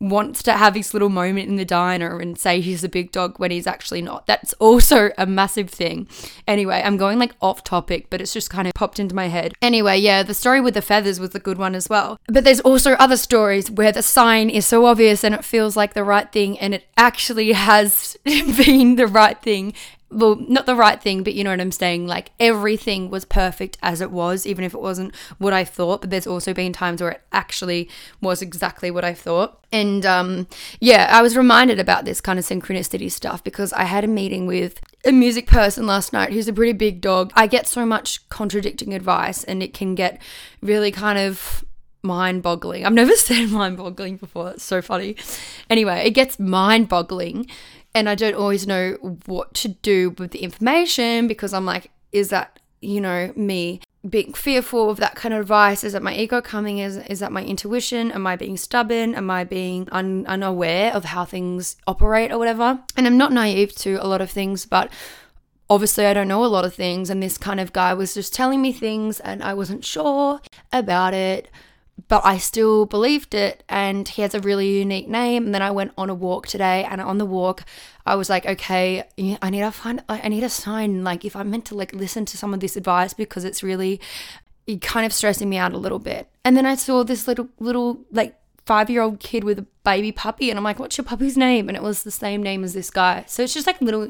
wants 0.00 0.42
to 0.42 0.54
have 0.54 0.74
his 0.74 0.94
little 0.94 1.10
moment 1.10 1.48
in 1.48 1.56
the 1.56 1.64
diner 1.64 2.18
and 2.18 2.38
say 2.38 2.60
he's 2.60 2.82
a 2.82 2.88
big 2.88 3.12
dog 3.12 3.38
when 3.38 3.50
he's 3.50 3.66
actually 3.66 4.00
not. 4.00 4.26
That's 4.26 4.54
also 4.54 5.10
a 5.18 5.26
massive 5.26 5.68
thing. 5.68 6.08
Anyway, 6.48 6.82
I'm 6.82 6.96
going 6.96 7.18
like 7.18 7.34
off 7.42 7.62
topic, 7.62 8.08
but 8.08 8.20
it's 8.20 8.32
just 8.32 8.48
kind 8.48 8.66
of 8.66 8.74
popped 8.74 8.98
into 8.98 9.14
my 9.14 9.26
head. 9.26 9.52
Anyway, 9.60 9.98
yeah, 9.98 10.22
the 10.22 10.34
story 10.34 10.60
with 10.60 10.74
the 10.74 10.82
feathers 10.82 11.20
was 11.20 11.34
a 11.34 11.38
good 11.38 11.58
one 11.58 11.74
as 11.74 11.88
well. 11.88 12.18
But 12.28 12.44
there's 12.44 12.60
also 12.60 12.92
other 12.92 13.18
stories 13.18 13.70
where 13.70 13.92
the 13.92 14.02
sign 14.02 14.48
is 14.48 14.66
so 14.66 14.86
obvious 14.86 15.22
and 15.22 15.34
it 15.34 15.44
feels 15.44 15.76
like 15.76 15.92
the 15.92 16.04
right 16.04 16.32
thing 16.32 16.58
and 16.58 16.74
it 16.74 16.86
actually 16.96 17.52
has 17.52 18.16
been 18.24 18.96
the 18.96 19.06
right 19.06 19.40
thing 19.40 19.74
well, 20.10 20.36
not 20.36 20.66
the 20.66 20.74
right 20.74 21.00
thing, 21.00 21.22
but 21.22 21.34
you 21.34 21.44
know 21.44 21.50
what 21.50 21.60
I'm 21.60 21.70
saying? 21.70 22.06
Like 22.06 22.30
everything 22.40 23.10
was 23.10 23.24
perfect 23.24 23.78
as 23.80 24.00
it 24.00 24.10
was, 24.10 24.44
even 24.44 24.64
if 24.64 24.74
it 24.74 24.80
wasn't 24.80 25.14
what 25.38 25.52
I 25.52 25.64
thought. 25.64 26.00
But 26.00 26.10
there's 26.10 26.26
also 26.26 26.52
been 26.52 26.72
times 26.72 27.00
where 27.00 27.12
it 27.12 27.22
actually 27.32 27.88
was 28.20 28.42
exactly 28.42 28.90
what 28.90 29.04
I 29.04 29.14
thought. 29.14 29.64
And 29.72 30.04
um, 30.04 30.48
yeah, 30.80 31.08
I 31.12 31.22
was 31.22 31.36
reminded 31.36 31.78
about 31.78 32.04
this 32.04 32.20
kind 32.20 32.38
of 32.38 32.44
synchronicity 32.44 33.10
stuff 33.10 33.44
because 33.44 33.72
I 33.72 33.84
had 33.84 34.02
a 34.02 34.08
meeting 34.08 34.46
with 34.46 34.80
a 35.04 35.12
music 35.12 35.46
person 35.46 35.86
last 35.86 36.12
night 36.12 36.32
who's 36.32 36.48
a 36.48 36.52
pretty 36.52 36.72
big 36.72 37.00
dog. 37.00 37.32
I 37.36 37.46
get 37.46 37.68
so 37.68 37.86
much 37.86 38.28
contradicting 38.28 38.92
advice 38.94 39.44
and 39.44 39.62
it 39.62 39.72
can 39.72 39.94
get 39.94 40.20
really 40.60 40.90
kind 40.90 41.20
of 41.20 41.64
mind 42.02 42.42
boggling. 42.42 42.84
I've 42.84 42.92
never 42.92 43.14
said 43.16 43.48
mind 43.50 43.76
boggling 43.76 44.16
before. 44.16 44.50
It's 44.50 44.64
so 44.64 44.82
funny. 44.82 45.16
Anyway, 45.68 46.02
it 46.04 46.10
gets 46.10 46.38
mind 46.40 46.88
boggling 46.88 47.46
and 47.94 48.08
I 48.08 48.14
don't 48.14 48.34
always 48.34 48.66
know 48.66 48.92
what 49.26 49.54
to 49.54 49.68
do 49.68 50.10
with 50.18 50.30
the 50.30 50.40
information 50.40 51.26
because 51.26 51.52
I'm 51.52 51.66
like, 51.66 51.90
is 52.12 52.28
that, 52.30 52.58
you 52.80 53.00
know, 53.00 53.32
me 53.36 53.80
being 54.08 54.32
fearful 54.32 54.88
of 54.88 54.98
that 54.98 55.14
kind 55.14 55.34
of 55.34 55.40
advice? 55.40 55.84
Is 55.84 55.92
that 55.92 56.02
my 56.02 56.14
ego 56.14 56.40
coming? 56.40 56.78
Is 56.78 56.96
is 56.96 57.20
that 57.20 57.32
my 57.32 57.42
intuition? 57.42 58.10
Am 58.12 58.26
I 58.26 58.36
being 58.36 58.56
stubborn? 58.56 59.14
Am 59.14 59.30
I 59.30 59.44
being 59.44 59.88
un- 59.92 60.24
unaware 60.26 60.92
of 60.92 61.04
how 61.04 61.24
things 61.24 61.76
operate 61.86 62.32
or 62.32 62.38
whatever? 62.38 62.80
And 62.96 63.06
I'm 63.06 63.18
not 63.18 63.32
naive 63.32 63.74
to 63.76 63.96
a 63.96 64.06
lot 64.06 64.20
of 64.20 64.30
things, 64.30 64.64
but 64.64 64.90
obviously 65.68 66.06
I 66.06 66.14
don't 66.14 66.28
know 66.28 66.44
a 66.44 66.46
lot 66.46 66.64
of 66.64 66.74
things. 66.74 67.10
And 67.10 67.22
this 67.22 67.38
kind 67.38 67.60
of 67.60 67.72
guy 67.72 67.92
was 67.94 68.14
just 68.14 68.34
telling 68.34 68.62
me 68.62 68.72
things, 68.72 69.20
and 69.20 69.42
I 69.42 69.54
wasn't 69.54 69.84
sure 69.84 70.40
about 70.72 71.12
it. 71.12 71.50
But 72.08 72.24
I 72.24 72.38
still 72.38 72.86
believed 72.86 73.34
it, 73.34 73.64
and 73.68 74.08
he 74.08 74.22
has 74.22 74.34
a 74.34 74.40
really 74.40 74.78
unique 74.78 75.08
name. 75.08 75.46
And 75.46 75.54
then 75.54 75.62
I 75.62 75.70
went 75.70 75.92
on 75.98 76.08
a 76.08 76.14
walk 76.14 76.46
today, 76.46 76.84
and 76.84 77.00
on 77.00 77.18
the 77.18 77.26
walk, 77.26 77.64
I 78.06 78.14
was 78.14 78.30
like, 78.30 78.46
okay, 78.46 79.04
I 79.42 79.50
need 79.50 79.60
to 79.60 79.70
find, 79.70 80.02
I 80.08 80.28
need 80.28 80.44
a 80.44 80.48
sign. 80.48 81.04
Like, 81.04 81.24
if 81.24 81.34
I'm 81.34 81.50
meant 81.50 81.64
to 81.66 81.74
like 81.74 81.92
listen 81.92 82.24
to 82.26 82.36
some 82.36 82.54
of 82.54 82.60
this 82.60 82.76
advice 82.76 83.12
because 83.12 83.44
it's 83.44 83.62
really 83.62 84.00
kind 84.80 85.04
of 85.04 85.12
stressing 85.12 85.48
me 85.48 85.56
out 85.56 85.72
a 85.72 85.78
little 85.78 85.98
bit. 85.98 86.28
And 86.44 86.56
then 86.56 86.66
I 86.66 86.76
saw 86.76 87.02
this 87.02 87.26
little, 87.26 87.48
little 87.58 88.00
like 88.12 88.36
five 88.66 88.88
year 88.88 89.02
old 89.02 89.20
kid 89.20 89.42
with 89.42 89.58
a 89.58 89.66
baby 89.84 90.12
puppy, 90.12 90.50
and 90.50 90.58
I'm 90.58 90.64
like, 90.64 90.78
what's 90.78 90.98
your 90.98 91.04
puppy's 91.04 91.36
name? 91.36 91.68
And 91.68 91.76
it 91.76 91.82
was 91.82 92.02
the 92.02 92.10
same 92.10 92.42
name 92.42 92.64
as 92.64 92.74
this 92.74 92.90
guy. 92.90 93.24
So 93.26 93.42
it's 93.42 93.54
just 93.54 93.66
like 93.66 93.80
little 93.80 94.08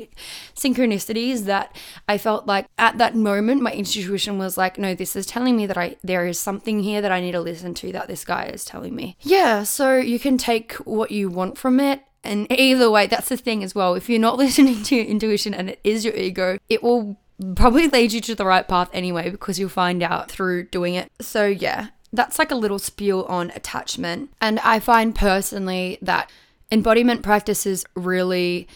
synchronicities 0.55 1.45
that 1.45 1.77
I 2.09 2.19
felt 2.19 2.47
like 2.47 2.67
at 2.79 2.99
that 2.99 3.15
moment, 3.15 3.63
my 3.63 3.73
intuition 3.73 4.39
was 4.39 4.57
like, 4.57 4.79
no, 4.79 4.95
this 4.95 5.17
is 5.17 5.27
telling 5.27 5.57
me 5.57 5.67
that 5.67 5.79
I 5.79 5.97
there 6.03 6.27
is 6.27 6.39
something 6.39 6.83
here 6.83 7.01
that 7.01 7.13
I 7.13 7.21
need 7.21 7.33
to 7.33 7.41
listen 7.41 7.75
to 7.75 7.93
that 7.93 8.09
this 8.09 8.25
guy 8.25 8.45
is 8.45 8.65
telling 8.65 8.95
me. 8.95 9.17
Yeah, 9.21 9.63
so 9.63 9.97
you 9.97 10.19
can 10.19 10.39
take 10.39 10.75
what 10.75 11.11
you 11.11 11.29
want 11.29 11.59
from 11.59 11.81
it 11.81 12.03
and 12.23 12.47
either 12.51 12.91
way, 12.91 13.07
that's 13.07 13.29
the 13.29 13.37
thing 13.37 13.65
as 13.65 13.75
well. 13.75 13.95
If 13.95 14.09
you're 14.09 14.19
not 14.19 14.37
listening 14.39 14.83
to 14.85 14.97
your 14.97 15.05
intuition 15.05 15.55
and 15.55 15.71
it 15.71 15.81
is 15.85 16.05
your 16.05 16.15
ego, 16.15 16.59
it 16.69 16.83
will 16.83 17.19
probably 17.57 17.89
lead 17.89 18.13
you 18.13 18.21
to 18.21 18.35
the 18.35 18.45
right 18.45 18.67
path 18.67 18.91
anyway 18.93 19.31
because 19.31 19.59
you'll 19.59 19.69
find 19.69 20.03
out 20.03 20.31
through 20.31 20.69
doing 20.69 20.95
it. 20.95 21.11
So, 21.21 21.47
yeah, 21.47 21.89
that's 22.13 22.39
like 22.39 22.51
a 22.51 22.57
little 22.57 22.79
spiel 22.79 23.25
on 23.29 23.51
attachment. 23.51 24.31
And 24.41 24.59
I 24.61 24.81
find 24.81 25.15
personally 25.15 25.99
that 26.03 26.31
embodiment 26.71 27.23
practices 27.23 27.85
really 27.95 28.69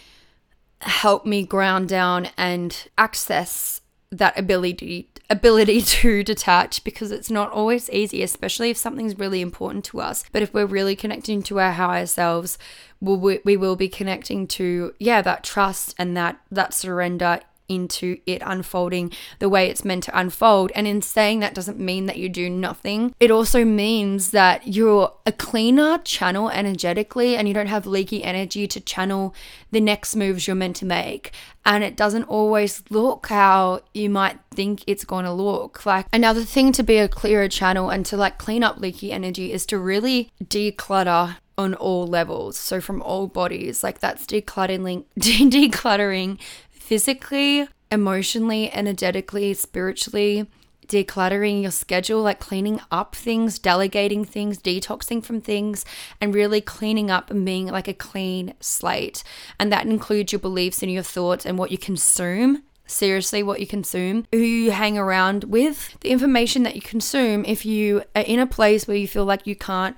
help 0.81 1.25
me 1.25 1.45
ground 1.45 1.89
down 1.89 2.29
and 2.37 2.89
access 2.99 3.81
that 4.11 4.39
ability 4.39 5.09
ability 5.31 5.81
to 5.83 6.23
detach 6.23 6.85
because 6.85 7.11
it's 7.11 7.31
not 7.31 7.51
always 7.51 7.89
easy 7.91 8.23
especially 8.23 8.69
if 8.71 8.77
something's 8.77 9.19
really 9.19 9.41
important 9.41 9.85
to 9.85 10.01
us 10.01 10.25
but 10.33 10.43
if 10.43 10.53
we're 10.53 10.67
really 10.67 10.95
connecting 10.95 11.43
to 11.43 11.59
our 11.59 11.73
higher 11.73 12.05
selves 12.05 12.59
we, 13.01 13.41
we 13.45 13.57
will 13.57 13.77
be 13.77 13.89
connecting 13.89 14.47
to 14.47 14.93
yeah 14.99 15.23
that 15.23 15.43
trust 15.43 15.95
and 15.99 16.17
that 16.17 16.39
that 16.51 16.75
surrender 16.75 17.41
into 17.69 18.19
it 18.27 18.43
unfolding 18.45 19.13
the 19.39 19.49
way 19.49 19.69
it's 19.69 19.85
meant 19.85 20.05
to 20.05 20.19
unfold. 20.19 20.73
And 20.75 20.87
in 20.87 21.03
saying 21.03 21.41
that 21.41 21.55
doesn't 21.55 21.79
mean 21.79 22.07
that 22.07 22.17
you 22.17 22.29
do 22.29 22.51
nothing. 22.51 23.15
It 23.21 23.31
also 23.31 23.65
means 23.65 24.31
that 24.33 24.67
you're 24.67 25.13
a 25.27 25.33
cleaner 25.33 25.99
channel 25.99 26.51
energetically 26.51 27.37
and 27.37 27.49
you 27.49 27.55
don't 27.55 27.67
have 27.67 27.87
leaky 27.87 28.23
energy 28.23 28.67
to 28.69 28.81
channel 28.81 29.35
the 29.71 29.81
next 29.81 30.15
moves 30.17 30.47
you're 30.47 30.57
meant 30.57 30.77
to 30.77 30.87
make. 30.87 31.33
And 31.67 31.83
it 31.83 31.97
doesn't 31.97 32.25
always 32.25 32.83
look 32.91 33.29
how 33.29 33.81
you 33.95 34.11
might 34.11 34.39
think 34.51 34.85
it's 34.87 35.05
going 35.05 35.25
to 35.25 35.33
look. 35.33 35.87
Like 35.87 36.07
another 36.13 36.43
thing 36.43 36.73
to 36.73 36.83
be 36.83 36.99
a 36.99 37.09
clearer 37.09 37.49
channel 37.49 37.91
and 37.91 38.05
to 38.07 38.17
like 38.17 38.39
clean 38.39 38.63
up 38.63 38.79
leaky 38.79 39.13
energy 39.13 39.53
is 39.53 39.65
to 39.67 39.79
really 39.79 40.31
declutter 40.43 41.37
on 41.57 41.75
all 41.75 42.07
levels. 42.07 42.57
So 42.57 42.81
from 42.81 43.01
all 43.03 43.27
bodies, 43.27 43.83
like 43.83 44.01
that's 44.01 44.27
decluttering 44.27 45.05
decluttering 45.19 46.39
physically, 46.85 47.67
emotionally, 47.91 48.71
energetically, 48.71 49.55
spiritually, 49.55 50.47
decluttering 50.87 51.63
your 51.63 51.71
schedule, 51.71 52.21
like 52.21 52.39
cleaning 52.39 52.79
up 52.91 53.17
things, 53.17 53.59
delegating 53.59 54.23
things, 54.23 54.59
detoxing 54.59 55.25
from 55.25 55.41
things, 55.41 55.87
and 56.21 56.35
really 56.35 56.61
cleaning 56.61 57.11
up 57.11 57.31
and 57.31 57.43
being 57.47 57.69
like 57.69 57.89
a 57.89 57.95
clean 57.95 58.53
slate. 58.61 59.25
And 59.59 59.73
that 59.73 59.87
includes 59.87 60.31
your 60.31 60.41
beliefs 60.41 60.83
and 60.83 60.93
your 60.93 61.03
thoughts 61.03 61.47
and 61.47 61.57
what 61.57 61.71
you 61.71 61.79
consume. 61.79 62.63
Seriously, 62.87 63.43
what 63.43 63.61
you 63.61 63.67
consume, 63.67 64.27
who 64.31 64.37
you 64.37 64.71
hang 64.71 64.99
around 64.99 65.45
with, 65.45 65.97
the 66.01 66.11
information 66.11 66.65
that 66.65 66.75
you 66.75 66.83
consume. 66.83 67.47
If 67.47 67.65
you 67.65 68.03
are 68.15 68.21
in 68.21 68.41
a 68.41 68.47
place 68.47 68.87
where 68.87 68.99
you 68.99 69.09
feel 69.09 69.25
like 69.25 69.47
you 69.47 69.57
can't 69.57 69.97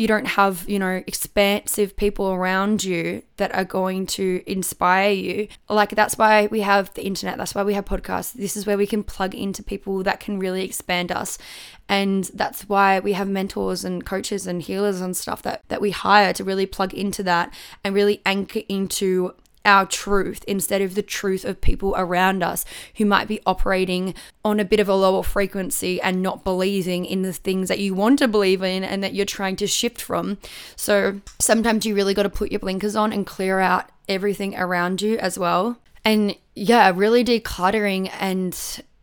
you 0.00 0.08
don't 0.08 0.28
have, 0.28 0.66
you 0.66 0.78
know, 0.78 1.02
expansive 1.06 1.94
people 1.94 2.30
around 2.30 2.82
you 2.82 3.22
that 3.36 3.54
are 3.54 3.66
going 3.66 4.06
to 4.06 4.42
inspire 4.46 5.10
you. 5.10 5.46
Like 5.68 5.90
that's 5.90 6.16
why 6.16 6.46
we 6.46 6.62
have 6.62 6.94
the 6.94 7.04
internet, 7.04 7.36
that's 7.36 7.54
why 7.54 7.64
we 7.64 7.74
have 7.74 7.84
podcasts. 7.84 8.32
This 8.32 8.56
is 8.56 8.64
where 8.64 8.78
we 8.78 8.86
can 8.86 9.04
plug 9.04 9.34
into 9.34 9.62
people 9.62 10.02
that 10.04 10.18
can 10.18 10.38
really 10.38 10.64
expand 10.64 11.12
us. 11.12 11.36
And 11.86 12.24
that's 12.32 12.66
why 12.66 13.00
we 13.00 13.12
have 13.12 13.28
mentors 13.28 13.84
and 13.84 14.06
coaches 14.06 14.46
and 14.46 14.62
healers 14.62 15.02
and 15.02 15.14
stuff 15.14 15.42
that 15.42 15.64
that 15.68 15.82
we 15.82 15.90
hire 15.90 16.32
to 16.32 16.44
really 16.44 16.64
plug 16.64 16.94
into 16.94 17.22
that 17.24 17.52
and 17.84 17.94
really 17.94 18.22
anchor 18.24 18.62
into 18.70 19.34
our 19.64 19.86
truth 19.86 20.44
instead 20.46 20.80
of 20.80 20.94
the 20.94 21.02
truth 21.02 21.44
of 21.44 21.60
people 21.60 21.94
around 21.96 22.42
us 22.42 22.64
who 22.96 23.04
might 23.04 23.28
be 23.28 23.40
operating 23.44 24.14
on 24.44 24.58
a 24.58 24.64
bit 24.64 24.80
of 24.80 24.88
a 24.88 24.94
lower 24.94 25.22
frequency 25.22 26.00
and 26.00 26.22
not 26.22 26.44
believing 26.44 27.04
in 27.04 27.22
the 27.22 27.32
things 27.32 27.68
that 27.68 27.78
you 27.78 27.94
want 27.94 28.18
to 28.18 28.28
believe 28.28 28.62
in 28.62 28.82
and 28.82 29.02
that 29.04 29.14
you're 29.14 29.26
trying 29.26 29.56
to 29.56 29.66
shift 29.66 30.00
from. 30.00 30.38
So 30.76 31.20
sometimes 31.38 31.84
you 31.84 31.94
really 31.94 32.14
got 32.14 32.22
to 32.22 32.30
put 32.30 32.50
your 32.50 32.60
blinkers 32.60 32.96
on 32.96 33.12
and 33.12 33.26
clear 33.26 33.60
out 33.60 33.90
everything 34.08 34.56
around 34.56 35.02
you 35.02 35.18
as 35.18 35.38
well. 35.38 35.78
And 36.04 36.34
yeah, 36.54 36.92
really 36.94 37.24
decluttering 37.24 38.10
and 38.18 38.56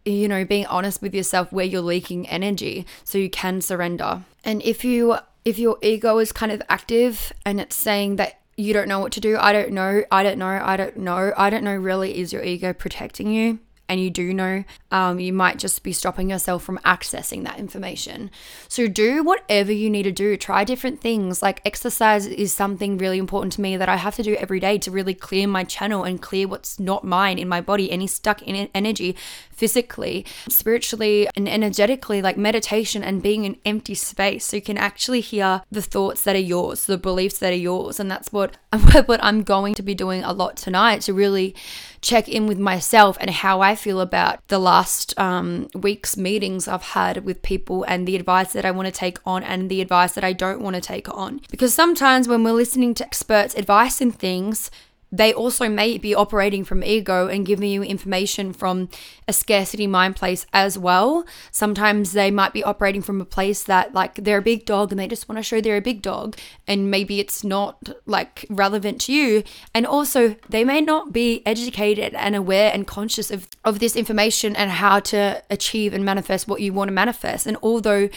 you 0.05 0.27
know 0.27 0.45
being 0.45 0.65
honest 0.67 1.01
with 1.01 1.13
yourself 1.13 1.51
where 1.51 1.65
you're 1.65 1.81
leaking 1.81 2.27
energy 2.27 2.85
so 3.03 3.17
you 3.17 3.29
can 3.29 3.61
surrender. 3.61 4.23
And 4.43 4.61
if 4.63 4.83
you 4.83 5.17
if 5.45 5.59
your 5.59 5.77
ego 5.81 6.17
is 6.17 6.31
kind 6.31 6.51
of 6.51 6.61
active 6.67 7.31
and 7.45 7.61
it's 7.61 7.75
saying 7.75 8.17
that 8.17 8.41
you 8.57 8.73
don't 8.73 8.87
know 8.87 8.99
what 8.99 9.11
to 9.13 9.21
do. 9.21 9.37
I 9.37 9.53
don't 9.53 9.71
know. 9.71 10.03
I 10.11 10.23
don't 10.23 10.39
know. 10.39 10.59
I 10.63 10.75
don't 10.75 10.97
know. 10.97 11.31
I 11.37 11.49
don't 11.49 11.63
know 11.63 11.75
really 11.75 12.17
is 12.17 12.33
your 12.33 12.43
ego 12.43 12.73
protecting 12.73 13.31
you 13.31 13.59
and 13.89 14.01
you 14.01 14.09
do 14.09 14.33
know, 14.33 14.63
um, 14.91 15.19
you 15.19 15.31
might 15.31 15.59
just 15.59 15.83
be 15.83 15.93
stopping 15.93 16.29
yourself 16.29 16.63
from 16.63 16.77
accessing 16.79 17.43
that 17.45 17.59
information. 17.59 18.29
So 18.67 18.87
do 18.87 19.23
whatever 19.23 19.71
you 19.71 19.89
need 19.89 20.03
to 20.03 20.11
do. 20.11 20.35
Try 20.35 20.63
different 20.63 21.01
things. 21.01 21.41
Like 21.41 21.61
exercise 21.65 22.25
is 22.25 22.53
something 22.53 22.97
really 22.97 23.17
important 23.17 23.53
to 23.53 23.61
me 23.61 23.77
that 23.77 23.89
I 23.89 23.95
have 23.95 24.15
to 24.15 24.23
do 24.23 24.35
every 24.35 24.59
day 24.59 24.77
to 24.79 24.91
really 24.91 25.13
clear 25.13 25.47
my 25.47 25.63
channel 25.63 26.03
and 26.03 26.21
clear 26.21 26.47
what's 26.47 26.79
not 26.79 27.03
mine 27.03 27.39
in 27.39 27.47
my 27.47 27.61
body, 27.61 27.89
any 27.91 28.07
stuck 28.07 28.41
in 28.41 28.69
energy 28.73 29.15
physically, 29.57 30.23
spiritually, 30.47 31.27
and 31.35 31.49
energetically, 31.49 32.21
like 32.21 32.37
meditation 32.37 33.03
and 33.03 33.23
being 33.23 33.43
in 33.43 33.57
empty 33.65 33.95
space. 33.95 34.45
So 34.45 34.57
you 34.57 34.61
can 34.61 34.77
actually 34.77 35.19
hear 35.21 35.63
the 35.71 35.81
thoughts 35.81 36.21
that 36.23 36.35
are 36.35 36.39
yours, 36.39 36.85
the 36.85 36.97
beliefs 36.97 37.39
that 37.39 37.51
are 37.51 37.55
yours. 37.55 37.99
And 37.99 38.09
that's 38.09 38.31
what, 38.31 38.57
what 39.07 39.23
I'm 39.23 39.41
going 39.41 39.73
to 39.73 39.81
be 39.81 39.95
doing 39.95 40.23
a 40.23 40.31
lot 40.31 40.57
tonight 40.57 41.01
to 41.01 41.13
really 41.13 41.55
check 42.01 42.29
in 42.29 42.45
with 42.45 42.59
myself 42.59 43.17
and 43.19 43.31
how 43.31 43.61
I 43.61 43.75
feel 43.75 43.99
about 43.99 44.47
the 44.47 44.59
last 44.59 45.19
um, 45.19 45.67
week's 45.73 46.15
meetings 46.15 46.67
I've 46.67 46.83
had 46.83 47.25
with 47.25 47.41
people 47.41 47.83
and 47.83 48.07
the 48.07 48.15
advice 48.15 48.53
that 48.53 48.63
I 48.63 48.71
want 48.71 48.85
to 48.85 48.91
take 48.91 49.17
on 49.25 49.43
and 49.43 49.69
the 49.69 49.81
advice 49.81 50.13
that 50.13 50.23
I 50.23 50.33
don't 50.33 50.61
want 50.61 50.75
to 50.75 50.81
take 50.81 51.09
on. 51.09 51.41
Because 51.49 51.73
sometimes 51.73 52.27
when 52.27 52.43
we're 52.43 52.51
listening 52.51 52.93
to 52.95 53.05
experts' 53.05 53.55
advice 53.55 54.01
and 54.01 54.17
things, 54.17 54.69
they 55.11 55.33
also 55.33 55.69
may 55.69 55.97
be 55.97 56.13
operating 56.13 56.65
from 56.65 56.83
ego 56.83 57.27
and 57.27 57.45
giving 57.45 57.69
you 57.69 57.83
information 57.83 58.51
from 58.51 58.89
a 59.27 59.33
scarcity 59.33 59.87
mind 59.87 60.15
place 60.15 60.45
as 60.51 60.77
well. 60.77 61.25
Sometimes 61.51 62.11
they 62.11 62.29
might 62.29 62.51
be 62.51 62.63
operating 62.63 63.01
from 63.01 63.21
a 63.21 63.25
place 63.25 63.63
that, 63.63 63.93
like, 63.93 64.15
they're 64.15 64.39
a 64.39 64.41
big 64.41 64.65
dog 64.65 64.91
and 64.91 64.99
they 64.99 65.07
just 65.07 65.29
want 65.29 65.37
to 65.37 65.43
show 65.43 65.61
they're 65.61 65.77
a 65.77 65.81
big 65.81 66.01
dog, 66.01 66.37
and 66.67 66.91
maybe 66.91 67.19
it's 67.19 67.43
not 67.43 67.89
like 68.05 68.45
relevant 68.49 68.99
to 69.01 69.13
you. 69.13 69.43
And 69.73 69.85
also, 69.85 70.35
they 70.49 70.63
may 70.63 70.81
not 70.81 71.13
be 71.13 71.41
educated 71.45 72.13
and 72.13 72.35
aware 72.35 72.71
and 72.73 72.85
conscious 72.85 73.31
of, 73.31 73.47
of 73.63 73.79
this 73.79 73.95
information 73.95 74.55
and 74.55 74.71
how 74.71 74.99
to 74.99 75.41
achieve 75.49 75.93
and 75.93 76.03
manifest 76.03 76.47
what 76.47 76.61
you 76.61 76.73
want 76.73 76.89
to 76.89 76.93
manifest. 76.93 77.47
And 77.47 77.57
although 77.63 78.09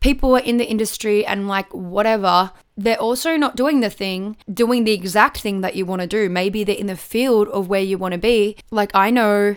people 0.00 0.34
are 0.34 0.40
in 0.40 0.56
the 0.56 0.66
industry 0.66 1.24
and 1.24 1.46
like 1.46 1.72
whatever, 1.72 2.50
they're 2.82 2.96
also 2.96 3.36
not 3.36 3.54
doing 3.54 3.80
the 3.80 3.90
thing, 3.90 4.36
doing 4.52 4.84
the 4.84 4.92
exact 4.92 5.40
thing 5.40 5.60
that 5.60 5.76
you 5.76 5.86
want 5.86 6.02
to 6.02 6.08
do. 6.08 6.28
Maybe 6.28 6.64
they're 6.64 6.74
in 6.74 6.88
the 6.88 6.96
field 6.96 7.48
of 7.48 7.68
where 7.68 7.80
you 7.80 7.96
want 7.96 8.12
to 8.12 8.18
be. 8.18 8.56
Like 8.70 8.90
I 8.94 9.10
know 9.10 9.56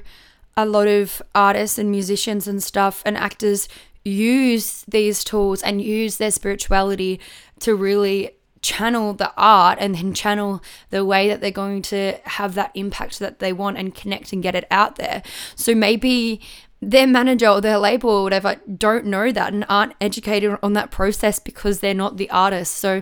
a 0.56 0.66
lot 0.66 0.88
of 0.88 1.22
artists 1.34 1.78
and 1.78 1.90
musicians 1.90 2.48
and 2.48 2.62
stuff 2.62 3.02
and 3.06 3.18
actors 3.18 3.68
use 4.04 4.84
these 4.88 5.24
tools 5.24 5.64
and 5.64 5.82
use 5.82 6.18
their 6.18 6.32
spirituality 6.32 7.20
to 7.60 7.76
really 7.76 8.32
channel 8.62 9.14
the 9.14 9.32
art 9.38 9.78
and 9.82 9.96
then 9.96 10.14
channel 10.14 10.62
the 10.92 11.04
way 11.04 11.28
that 11.28 11.42
they're 11.42 11.52
going 11.52 11.82
to 11.82 12.14
have 12.24 12.56
that 12.56 12.72
impact 12.74 13.20
that 13.20 13.40
they 13.40 13.54
want 13.54 13.78
and 13.78 13.96
connect 13.96 14.34
and 14.34 14.44
get 14.44 14.56
it 14.56 14.68
out 14.70 14.96
there. 14.96 15.24
So 15.56 15.74
maybe 15.74 16.42
their 16.86 17.08
manager 17.08 17.48
or 17.48 17.62
their 17.62 17.80
label 17.80 18.12
or 18.12 18.24
whatever 18.24 18.56
don't 18.78 19.06
know 19.06 19.32
that 19.32 19.54
and 19.54 19.66
aren't 19.68 19.94
educated 20.00 20.58
on 20.62 20.74
that 20.74 20.92
process 20.92 21.40
because 21.40 21.80
they're 21.80 21.94
not 21.94 22.18
the 22.18 22.30
artist. 22.30 22.76
So 22.76 23.02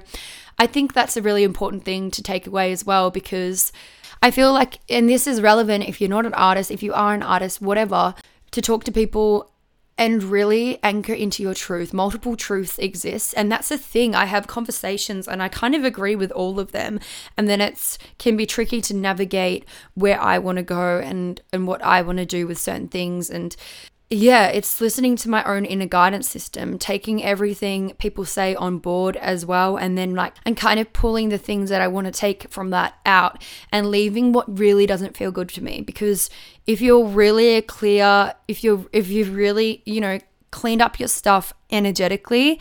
I 0.57 0.67
think 0.67 0.93
that's 0.93 1.17
a 1.17 1.21
really 1.21 1.43
important 1.43 1.83
thing 1.83 2.09
to 2.11 2.23
take 2.23 2.47
away 2.47 2.71
as 2.71 2.85
well 2.85 3.11
because 3.11 3.71
I 4.21 4.31
feel 4.31 4.53
like, 4.53 4.79
and 4.89 5.09
this 5.09 5.27
is 5.27 5.41
relevant 5.41 5.83
if 5.83 5.99
you're 5.99 6.09
not 6.09 6.25
an 6.25 6.33
artist, 6.33 6.71
if 6.71 6.81
you 6.81 6.93
are 6.93 7.13
an 7.13 7.23
artist, 7.23 7.61
whatever, 7.61 8.15
to 8.51 8.61
talk 8.61 8.85
to 8.85 8.91
people 8.91 9.51
and 9.97 10.23
really 10.23 10.79
anchor 10.83 11.13
into 11.13 11.43
your 11.43 11.53
truth. 11.53 11.93
Multiple 11.93 12.35
truths 12.35 12.79
exist, 12.79 13.33
and 13.37 13.51
that's 13.51 13.71
a 13.71 13.77
thing. 13.77 14.15
I 14.15 14.25
have 14.25 14.47
conversations 14.47 15.27
and 15.27 15.41
I 15.41 15.49
kind 15.49 15.75
of 15.75 15.83
agree 15.83 16.15
with 16.15 16.31
all 16.31 16.59
of 16.59 16.71
them, 16.71 16.99
and 17.37 17.47
then 17.47 17.61
it's 17.61 17.97
can 18.17 18.35
be 18.35 18.45
tricky 18.45 18.81
to 18.81 18.93
navigate 18.93 19.65
where 19.93 20.19
I 20.19 20.39
want 20.39 20.57
to 20.57 20.63
go 20.63 20.99
and 20.99 21.41
and 21.51 21.67
what 21.67 21.83
I 21.83 22.01
want 22.01 22.17
to 22.17 22.25
do 22.25 22.47
with 22.47 22.57
certain 22.57 22.87
things 22.87 23.29
and 23.29 23.55
yeah, 24.15 24.47
it's 24.47 24.79
listening 24.79 25.15
to 25.17 25.29
my 25.29 25.43
own 25.43 25.65
inner 25.65 25.85
guidance 25.85 26.29
system, 26.29 26.77
taking 26.77 27.23
everything 27.23 27.93
people 27.95 28.25
say 28.25 28.55
on 28.55 28.79
board 28.79 29.17
as 29.17 29.45
well, 29.45 29.77
and 29.77 29.97
then 29.97 30.13
like, 30.15 30.35
and 30.45 30.57
kind 30.57 30.79
of 30.79 30.91
pulling 30.93 31.29
the 31.29 31.37
things 31.37 31.69
that 31.69 31.81
I 31.81 31.87
want 31.87 32.05
to 32.05 32.11
take 32.11 32.49
from 32.49 32.69
that 32.71 32.95
out 33.05 33.43
and 33.71 33.89
leaving 33.91 34.31
what 34.31 34.57
really 34.59 34.85
doesn't 34.85 35.17
feel 35.17 35.31
good 35.31 35.49
to 35.49 35.63
me. 35.63 35.81
Because 35.81 36.29
if 36.67 36.81
you're 36.81 37.05
really 37.05 37.61
clear, 37.61 38.33
if 38.47 38.63
you're, 38.63 38.85
if 38.93 39.09
you've 39.09 39.33
really, 39.33 39.81
you 39.85 40.01
know, 40.01 40.19
cleaned 40.51 40.81
up 40.81 40.99
your 40.99 41.09
stuff 41.09 41.53
energetically 41.71 42.59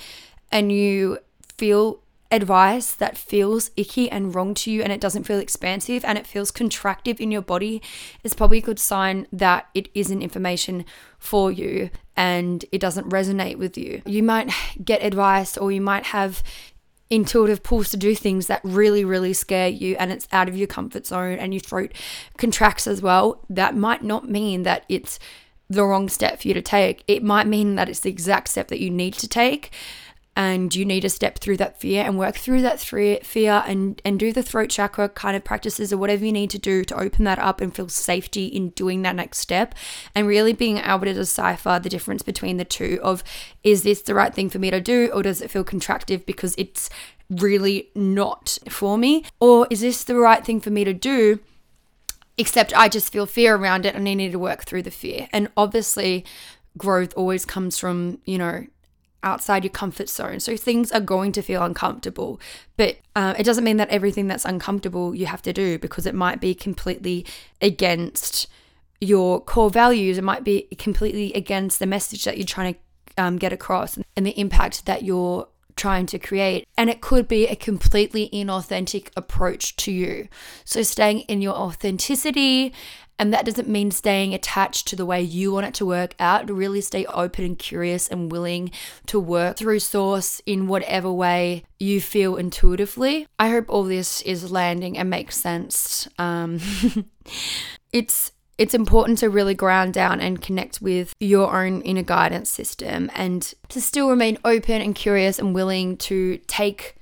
and 0.50 0.72
you 0.72 1.18
feel 1.58 2.01
advice 2.32 2.92
that 2.92 3.16
feels 3.16 3.70
icky 3.76 4.10
and 4.10 4.34
wrong 4.34 4.54
to 4.54 4.70
you 4.70 4.82
and 4.82 4.90
it 4.90 5.00
doesn't 5.00 5.24
feel 5.24 5.38
expansive 5.38 6.02
and 6.04 6.16
it 6.16 6.26
feels 6.26 6.50
contractive 6.50 7.20
in 7.20 7.30
your 7.30 7.42
body, 7.42 7.82
is 8.24 8.34
probably 8.34 8.58
a 8.58 8.62
good 8.62 8.78
sign 8.78 9.26
that 9.30 9.68
it 9.74 9.88
isn't 9.94 10.22
information 10.22 10.84
for 11.18 11.52
you 11.52 11.90
and 12.16 12.64
it 12.72 12.80
doesn't 12.80 13.10
resonate 13.10 13.56
with 13.56 13.76
you. 13.76 14.00
You 14.06 14.22
might 14.22 14.50
get 14.82 15.02
advice 15.02 15.56
or 15.58 15.70
you 15.70 15.82
might 15.82 16.06
have 16.06 16.42
intuitive 17.10 17.62
pulls 17.62 17.90
to 17.90 17.98
do 17.98 18.14
things 18.14 18.46
that 18.46 18.62
really, 18.64 19.04
really 19.04 19.34
scare 19.34 19.68
you 19.68 19.94
and 19.98 20.10
it's 20.10 20.26
out 20.32 20.48
of 20.48 20.56
your 20.56 20.66
comfort 20.66 21.06
zone 21.06 21.38
and 21.38 21.52
your 21.52 21.60
throat 21.60 21.92
contracts 22.38 22.86
as 22.86 23.02
well. 23.02 23.44
That 23.50 23.76
might 23.76 24.02
not 24.02 24.28
mean 24.28 24.62
that 24.62 24.86
it's 24.88 25.18
the 25.68 25.84
wrong 25.84 26.08
step 26.08 26.40
for 26.40 26.48
you 26.48 26.54
to 26.54 26.62
take. 26.62 27.04
It 27.06 27.22
might 27.22 27.46
mean 27.46 27.74
that 27.74 27.90
it's 27.90 28.00
the 28.00 28.10
exact 28.10 28.48
step 28.48 28.68
that 28.68 28.80
you 28.80 28.88
need 28.90 29.12
to 29.14 29.28
take 29.28 29.70
and 30.34 30.74
you 30.74 30.84
need 30.84 31.02
to 31.02 31.10
step 31.10 31.38
through 31.38 31.58
that 31.58 31.78
fear 31.78 32.02
and 32.04 32.18
work 32.18 32.36
through 32.36 32.62
that 32.62 32.80
fear 32.80 33.62
and 33.66 34.00
and 34.04 34.18
do 34.18 34.32
the 34.32 34.42
throat 34.42 34.70
chakra 34.70 35.08
kind 35.08 35.36
of 35.36 35.44
practices 35.44 35.92
or 35.92 35.98
whatever 35.98 36.24
you 36.24 36.32
need 36.32 36.50
to 36.50 36.58
do 36.58 36.84
to 36.84 36.98
open 36.98 37.24
that 37.24 37.38
up 37.38 37.60
and 37.60 37.74
feel 37.74 37.88
safety 37.88 38.46
in 38.46 38.70
doing 38.70 39.02
that 39.02 39.14
next 39.14 39.38
step 39.38 39.74
and 40.14 40.26
really 40.26 40.52
being 40.52 40.78
able 40.78 41.00
to 41.00 41.12
decipher 41.12 41.78
the 41.78 41.90
difference 41.90 42.22
between 42.22 42.56
the 42.56 42.64
two 42.64 42.98
of 43.02 43.22
is 43.62 43.82
this 43.82 44.02
the 44.02 44.14
right 44.14 44.34
thing 44.34 44.48
for 44.48 44.58
me 44.58 44.70
to 44.70 44.80
do 44.80 45.10
or 45.12 45.22
does 45.22 45.42
it 45.42 45.50
feel 45.50 45.64
contractive 45.64 46.24
because 46.24 46.54
it's 46.56 46.88
really 47.40 47.90
not 47.94 48.58
for 48.68 48.98
me? 48.98 49.24
Or 49.40 49.66
is 49.70 49.80
this 49.80 50.04
the 50.04 50.16
right 50.16 50.44
thing 50.44 50.60
for 50.60 50.70
me 50.70 50.84
to 50.84 50.92
do 50.92 51.40
except 52.38 52.76
I 52.76 52.88
just 52.88 53.12
feel 53.12 53.26
fear 53.26 53.54
around 53.54 53.86
it 53.86 53.94
and 53.94 54.08
I 54.08 54.14
need 54.14 54.32
to 54.32 54.38
work 54.38 54.64
through 54.64 54.82
the 54.82 54.90
fear? 54.90 55.28
And 55.32 55.48
obviously 55.56 56.24
growth 56.78 57.12
always 57.16 57.44
comes 57.44 57.78
from 57.78 58.18
you 58.24 58.38
know 58.38 58.64
outside 59.22 59.64
your 59.64 59.70
comfort 59.70 60.08
zone. 60.08 60.40
So 60.40 60.56
things 60.56 60.92
are 60.92 61.00
going 61.00 61.32
to 61.32 61.42
feel 61.42 61.62
uncomfortable, 61.62 62.40
but 62.76 62.98
uh, 63.14 63.34
it 63.38 63.44
doesn't 63.44 63.64
mean 63.64 63.76
that 63.76 63.90
everything 63.90 64.28
that's 64.28 64.44
uncomfortable 64.44 65.14
you 65.14 65.26
have 65.26 65.42
to 65.42 65.52
do 65.52 65.78
because 65.78 66.06
it 66.06 66.14
might 66.14 66.40
be 66.40 66.54
completely 66.54 67.26
against 67.60 68.48
your 69.00 69.40
core 69.40 69.70
values. 69.70 70.18
It 70.18 70.24
might 70.24 70.44
be 70.44 70.62
completely 70.78 71.32
against 71.34 71.78
the 71.78 71.86
message 71.86 72.24
that 72.24 72.38
you're 72.38 72.46
trying 72.46 72.74
to 72.74 73.22
um, 73.22 73.36
get 73.36 73.52
across 73.52 73.98
and 74.16 74.26
the 74.26 74.38
impact 74.38 74.86
that 74.86 75.02
you're 75.02 75.48
trying 75.76 76.06
to 76.06 76.18
create. 76.18 76.66
And 76.76 76.90
it 76.90 77.00
could 77.00 77.28
be 77.28 77.46
a 77.46 77.56
completely 77.56 78.28
inauthentic 78.32 79.10
approach 79.16 79.76
to 79.76 79.92
you. 79.92 80.28
So 80.64 80.82
staying 80.82 81.20
in 81.20 81.42
your 81.42 81.54
authenticity 81.54 82.72
and 83.18 83.32
that 83.32 83.44
doesn't 83.44 83.68
mean 83.68 83.92
staying 83.92 84.34
attached 84.34 84.88
to 84.88 84.96
the 84.96 85.06
way 85.06 85.22
you 85.22 85.52
want 85.52 85.66
it 85.66 85.74
to 85.74 85.86
work 85.86 86.14
out. 86.18 86.50
Really 86.50 86.80
stay 86.80 87.06
open 87.06 87.44
and 87.44 87.56
curious 87.56 88.08
and 88.08 88.32
willing 88.32 88.72
to 89.06 89.20
work 89.20 89.58
through 89.58 89.78
source 89.78 90.40
in 90.44 90.66
whatever 90.66 91.12
way 91.12 91.62
you 91.78 92.00
feel 92.00 92.36
intuitively. 92.36 93.28
I 93.38 93.50
hope 93.50 93.66
all 93.68 93.84
this 93.84 94.22
is 94.22 94.50
landing 94.50 94.98
and 94.98 95.08
makes 95.08 95.36
sense. 95.36 96.08
Um, 96.18 96.58
it's 97.92 98.32
it's 98.62 98.74
important 98.74 99.18
to 99.18 99.28
really 99.28 99.54
ground 99.54 99.92
down 99.92 100.20
and 100.20 100.40
connect 100.40 100.80
with 100.80 101.16
your 101.18 101.52
own 101.52 101.80
inner 101.80 102.04
guidance 102.04 102.48
system 102.48 103.10
and 103.12 103.54
to 103.68 103.80
still 103.80 104.08
remain 104.08 104.38
open 104.44 104.80
and 104.80 104.94
curious 104.94 105.40
and 105.40 105.52
willing 105.52 105.96
to 105.96 106.38
take 106.46 106.94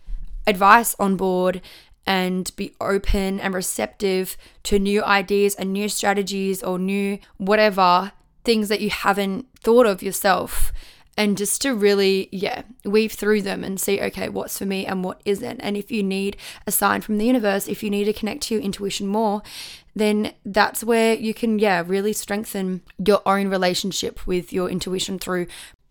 advice 0.46 0.96
on 0.99 1.18
board 1.18 1.61
and 2.07 2.51
be 2.57 2.75
open 2.81 3.38
and 3.40 3.53
receptive 3.53 4.38
to 4.62 4.79
new 4.79 5.05
ideas 5.05 5.55
and 5.55 5.70
new 5.70 5.87
strategies 5.87 6.62
or 6.62 6.79
new 6.79 7.18
whatever 7.37 8.12
things 8.42 8.70
that 8.70 8.81
you 8.81 8.88
haven't 8.88 9.46
thought 9.61 9.85
of 9.85 10.03
yourself. 10.03 10.73
And 11.18 11.37
just 11.37 11.61
to 11.61 11.75
really 11.75 12.31
yeah 12.33 12.62
weave 12.87 13.12
through 13.12 13.42
them 13.42 13.62
and 13.62 13.79
see 13.79 14.01
okay 14.01 14.31
what's 14.31 14.57
for 14.57 14.64
me 14.64 14.87
and 14.87 15.05
what 15.05 15.20
isn't. 15.27 15.61
And 15.61 15.77
if 15.77 15.90
you 15.90 16.03
need 16.03 16.38
a 16.66 16.73
sign 16.73 17.03
from 17.03 17.18
the 17.18 17.27
universe 17.27 17.68
if 17.68 17.83
you 17.83 17.90
need 17.90 18.05
to 18.05 18.14
connect 18.14 18.44
to 18.44 18.55
your 18.55 18.62
intuition 18.62 19.07
more 19.07 19.42
then 19.94 20.33
that's 20.44 20.85
where 20.85 21.14
you 21.14 21.35
can 21.35 21.59
yeah 21.59 21.83
really 21.87 22.12
strengthen 22.12 22.81
your 23.05 23.20
own 23.26 23.48
relationship 23.48 24.26
with 24.26 24.53
your 24.53 24.68
intuition 24.68 25.18
through 25.18 25.46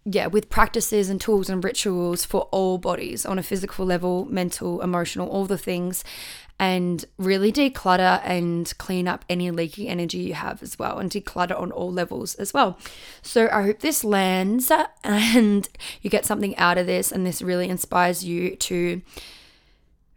yeah, 0.05 0.27
with 0.27 0.49
practices 0.49 1.09
and 1.09 1.19
tools 1.19 1.49
and 1.49 1.63
rituals 1.63 2.25
for 2.25 2.43
all 2.51 2.77
bodies 2.77 3.25
on 3.25 3.38
a 3.38 3.43
physical 3.43 3.85
level, 3.85 4.25
mental, 4.25 4.81
emotional, 4.81 5.29
all 5.29 5.45
the 5.45 5.57
things, 5.57 6.03
and 6.57 7.05
really 7.17 7.51
declutter 7.51 8.21
and 8.23 8.73
clean 8.77 9.07
up 9.07 9.23
any 9.29 9.51
leaky 9.51 9.88
energy 9.88 10.17
you 10.17 10.33
have 10.33 10.63
as 10.63 10.79
well, 10.79 10.99
and 10.99 11.12
declutter 11.12 11.59
on 11.59 11.71
all 11.71 11.91
levels 11.91 12.35
as 12.35 12.53
well. 12.53 12.77
So 13.21 13.49
I 13.51 13.63
hope 13.63 13.79
this 13.79 14.03
lands 14.03 14.71
and 15.03 15.69
you 16.01 16.09
get 16.09 16.25
something 16.25 16.57
out 16.57 16.77
of 16.77 16.88
this, 16.88 17.12
and 17.12 17.25
this 17.25 17.41
really 17.41 17.69
inspires 17.69 18.23
you 18.23 18.55
to 18.55 19.01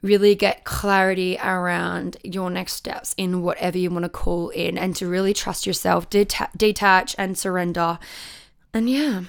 really 0.03 0.35
get 0.35 0.65
clarity 0.65 1.38
around 1.43 2.17
your 2.25 2.51
next 2.51 2.75
steps 2.75 3.15
in 3.17 3.43
whatever 3.43 3.79
you 3.79 3.91
want 3.91 4.05
to 4.05 4.09
call 4.09 4.49
in, 4.51 4.77
and 4.77 4.95
to 4.97 5.09
really 5.09 5.33
trust 5.33 5.67
yourself, 5.67 6.11
deta- 6.11 6.51
detach, 6.57 7.15
and 7.17 7.38
surrender. 7.38 7.99
And 8.75 8.91
yeah. 8.91 9.23